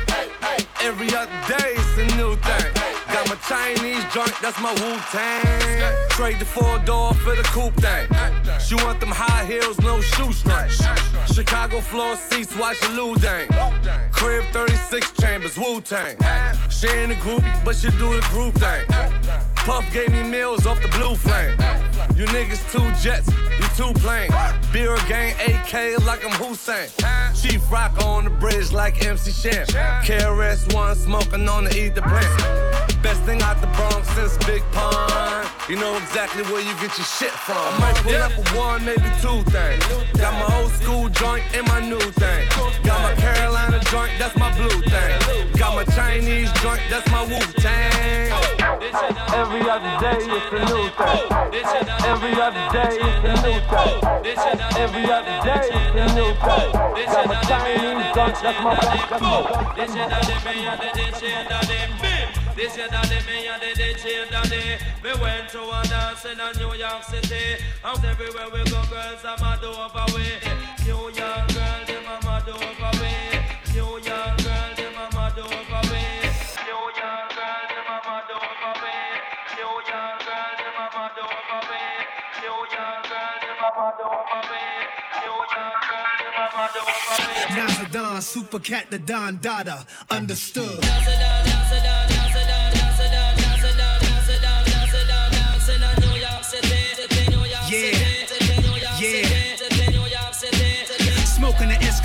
Every 0.82 1.10
other 1.16 1.40
day 1.48 1.72
it's 1.80 1.98
a 1.98 2.18
new 2.18 2.36
thing. 2.36 2.87
Got 3.18 3.30
my 3.30 3.36
Chinese 3.50 4.04
joint, 4.14 4.32
that's 4.44 4.62
my 4.62 4.72
Wu 4.74 4.96
Tang. 5.12 6.10
Trade 6.10 6.38
the 6.38 6.46
four 6.46 6.78
door 6.86 7.16
for 7.16 7.36
the 7.36 7.42
coupe 7.46 7.74
thing. 7.78 8.08
She 8.60 8.76
want 8.76 9.00
them 9.00 9.10
high 9.10 9.44
heels, 9.46 9.80
no 9.80 10.00
shoestrings. 10.02 10.80
Chicago 11.34 11.82
floor 11.82 12.16
seats, 12.16 12.56
watch 12.56 12.80
the 12.80 12.90
Lou 12.90 13.16
Dang. 13.16 13.48
Crib 14.12 14.46
36 14.54 15.14
chambers, 15.14 15.58
Wu 15.58 15.82
Tang. 15.82 16.16
She 16.70 16.88
ain't 16.90 17.12
a 17.12 17.16
groupie, 17.16 17.66
but 17.66 17.76
she 17.76 17.90
do 17.90 18.14
the 18.14 18.28
group 18.30 18.54
thing. 18.54 19.57
Puff 19.68 19.92
gave 19.92 20.10
me 20.14 20.24
meals 20.24 20.66
off 20.66 20.82
the 20.82 20.88
blue 20.98 21.14
flame. 21.14 21.52
You 22.16 22.26
niggas 22.28 22.64
two 22.72 22.88
jets, 23.04 23.28
you 23.60 23.68
two 23.76 23.92
planes. 24.00 24.34
Beer 24.72 24.96
gang 25.10 25.36
AK 25.46 26.00
like 26.06 26.24
I'm 26.24 26.32
Hussein. 26.40 26.88
Chief 27.36 27.62
Rock 27.70 28.02
on 28.06 28.24
the 28.24 28.30
bridge 28.30 28.72
like 28.72 29.06
MC 29.06 29.30
Shan. 29.30 29.66
KRS 30.06 30.74
One 30.74 30.96
smoking 30.96 31.50
on 31.50 31.66
the 31.66 31.78
ether 31.78 32.02
plant. 32.02 33.04
Best 33.04 33.22
thing 33.24 33.42
out 33.42 33.60
the 33.60 33.68
Bronx 33.76 34.08
since 34.12 34.38
Big 34.48 34.64
Pun. 34.72 35.46
You 35.68 35.76
know 35.76 35.98
exactly 35.98 36.44
where 36.44 36.62
you 36.62 36.74
get 36.80 36.98
your 36.98 37.06
shit 37.06 37.32
from. 37.32 37.58
I 37.58 37.78
might 37.78 37.96
pull 37.98 38.16
up 38.16 38.32
a 38.32 38.58
one, 38.58 38.86
maybe 38.86 39.12
two 39.20 39.44
things. 39.52 39.84
Got 40.16 40.32
my 40.32 40.62
old 40.62 40.72
school 40.72 41.10
joint 41.10 41.44
and 41.54 41.68
my 41.68 41.82
new 41.82 42.00
thing. 42.00 42.48
Got 42.86 43.02
my 43.04 43.14
Carolina 43.20 43.82
joint, 43.92 44.12
that's 44.18 44.38
my 44.38 44.56
blue 44.56 44.82
thing. 44.84 45.52
Got 45.58 45.76
my 45.76 45.84
Chinese 45.94 46.52
joint, 46.64 46.80
that's 46.90 47.12
my 47.12 47.26
Wu 47.26 47.40
Tang. 47.60 48.47
Every 48.80 49.70
other 49.70 49.98
day 50.00 50.22
it's 50.22 50.54
a 50.54 50.62
new 50.70 50.90
thing. 50.94 51.26
Every 52.06 52.34
other 52.40 52.66
day 52.72 52.94
it's 53.02 53.26
a 53.26 53.36
new 53.42 53.60
thing. 53.74 53.98
Every 54.78 55.06
other 55.10 55.38
day 55.44 55.70
it's 55.72 55.98
a 55.98 56.16
new 56.16 56.32
thing. 56.46 56.88
Got 57.08 57.28
my 57.28 57.42
Chinese 57.42 57.98
joint, 58.14 58.36
that's 58.42 58.62
my 58.64 58.76
that's 58.78 59.22
my 59.22 59.68
This 62.56 62.76
year 62.78 62.88
that 62.90 63.26
me 63.28 63.48
and 63.48 63.62
the 63.62 63.70
DJ 63.80 64.30
daddy 64.30 64.78
We 65.04 65.12
went 65.22 65.50
to 65.50 65.62
a 65.62 65.82
dance 65.88 66.26
in 66.26 66.40
a 66.40 66.54
New 66.58 66.74
York 66.76 67.04
City 67.04 67.64
And 67.84 68.06
everywhere 68.06 68.50
we 68.54 68.64
go 68.70 68.82
girls 68.90 69.24
I'm 69.24 69.40
mad 69.42 69.64
over 69.64 70.06
we 70.14 70.26
New 70.86 71.10
York 71.12 71.57
Nazadon, 87.50 88.22
Super 88.22 88.60
Cat, 88.60 88.90
the 88.90 89.00
Don 89.00 89.40
Dada, 89.42 89.86
understood. 90.10 90.84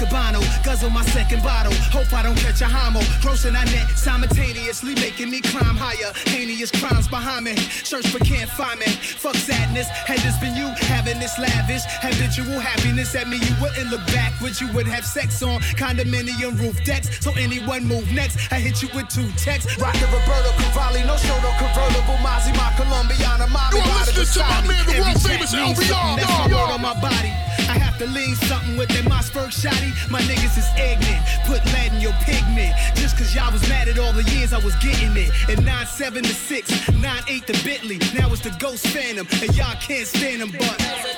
Escobano, 0.03 0.42
guzzle 0.64 0.90
my 0.90 1.05
second 1.05 1.42
bottle. 1.42 1.72
Hope 1.94 2.12
I 2.12 2.22
don't 2.22 2.36
catch 2.36 2.61
a 2.61 2.66
homo. 2.66 3.00
Grossing 3.22 3.53
that 3.53 3.66
net 3.70 3.88
simultaneously, 3.96 4.94
making 4.96 5.30
me 5.30 5.40
climb 5.40 5.76
higher. 5.76 6.12
Heinous 6.26 6.70
crimes 6.72 7.07
behind 7.07 7.44
me. 7.44 7.55
Search 7.57 8.12
but 8.12 8.24
can't 8.24 8.50
find 8.50 8.80
me. 8.80 8.86
Fuck 8.86 9.36
sadness. 9.36 9.86
Had 9.88 10.18
this 10.20 10.36
been 10.38 10.57
you 10.57 10.68
having 10.90 11.18
this 11.20 11.38
lavish, 11.38 11.82
habitual 12.03 12.59
happiness 12.59 13.14
at 13.14 13.28
me, 13.28 13.38
you 13.38 13.55
wouldn't 13.62 13.90
look 13.90 14.05
backwards. 14.09 14.61
You 14.61 14.72
would 14.72 14.86
have 14.88 15.05
sex 15.05 15.42
on 15.42 15.61
condominium 15.78 16.59
roof 16.59 16.82
decks. 16.84 17.22
So 17.22 17.30
anyone 17.38 17.84
move 17.86 18.11
next, 18.12 18.53
I 18.53 18.59
hit 18.59 18.82
you 18.82 18.88
with 18.94 19.09
two 19.09 19.30
texts. 19.38 19.70
Rockin' 19.78 20.11
Roberto 20.11 20.50
Cavalli, 20.59 21.03
no 21.07 21.16
show, 21.16 21.38
no 21.46 21.53
convertible. 21.62 22.18
Mazzy, 22.26 22.50
my 22.59 22.72
Colombiana, 22.76 23.46
mommy, 23.46 23.78
You're 23.78 23.86
listening 24.03 24.26
to 24.26 24.40
my 24.50 24.66
man, 24.66 24.82
the 24.86 24.98
world 24.98 25.22
famous 25.22 25.55
LBR. 25.55 26.16
That's 26.18 26.26
my 26.26 26.46
Yeah, 26.50 26.59
word 26.59 26.68
yeah. 26.68 26.74
on 26.74 26.82
my 26.82 26.94
body. 27.00 27.30
To 28.03 28.09
lean 28.09 28.34
something 28.34 28.76
with 28.76 28.88
that 28.88 29.05
Mossberg 29.05 29.55
shotty. 29.55 29.94
My 30.11 30.20
niggas 30.22 30.59
is 30.59 30.66
ignorant. 30.74 31.22
Put 31.46 31.64
lead 31.66 31.92
in 31.92 32.00
your 32.00 32.12
pigment. 32.24 32.74
Just 32.96 33.16
cause 33.16 33.32
y'all 33.32 33.53
was 33.53 33.62
mad 33.68 33.86
at 33.86 33.96
all 33.96 34.12
the 34.12 34.24
years 34.34 34.53
I 34.53 34.59
was 34.59 34.74
getting 34.82 35.16
it. 35.16 35.30
And 35.48 35.64
9-7 35.64 36.22
to 36.22 36.34
6, 36.34 36.70
9-8 36.98 37.46
to 37.46 37.64
Bentley. 37.64 37.98
Now 38.12 38.32
it's 38.32 38.42
the 38.42 38.50
Ghost 38.59 38.88
Phantom. 38.88 39.28
And 39.40 39.57
y'all 39.57 39.76
can't 39.76 40.09
stand 40.09 40.40
them, 40.40 40.50
but. 40.50 41.11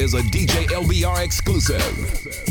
Is 0.00 0.14
a 0.14 0.20
DJ 0.22 0.66
LBR 0.68 1.24
exclusive. 1.24 2.47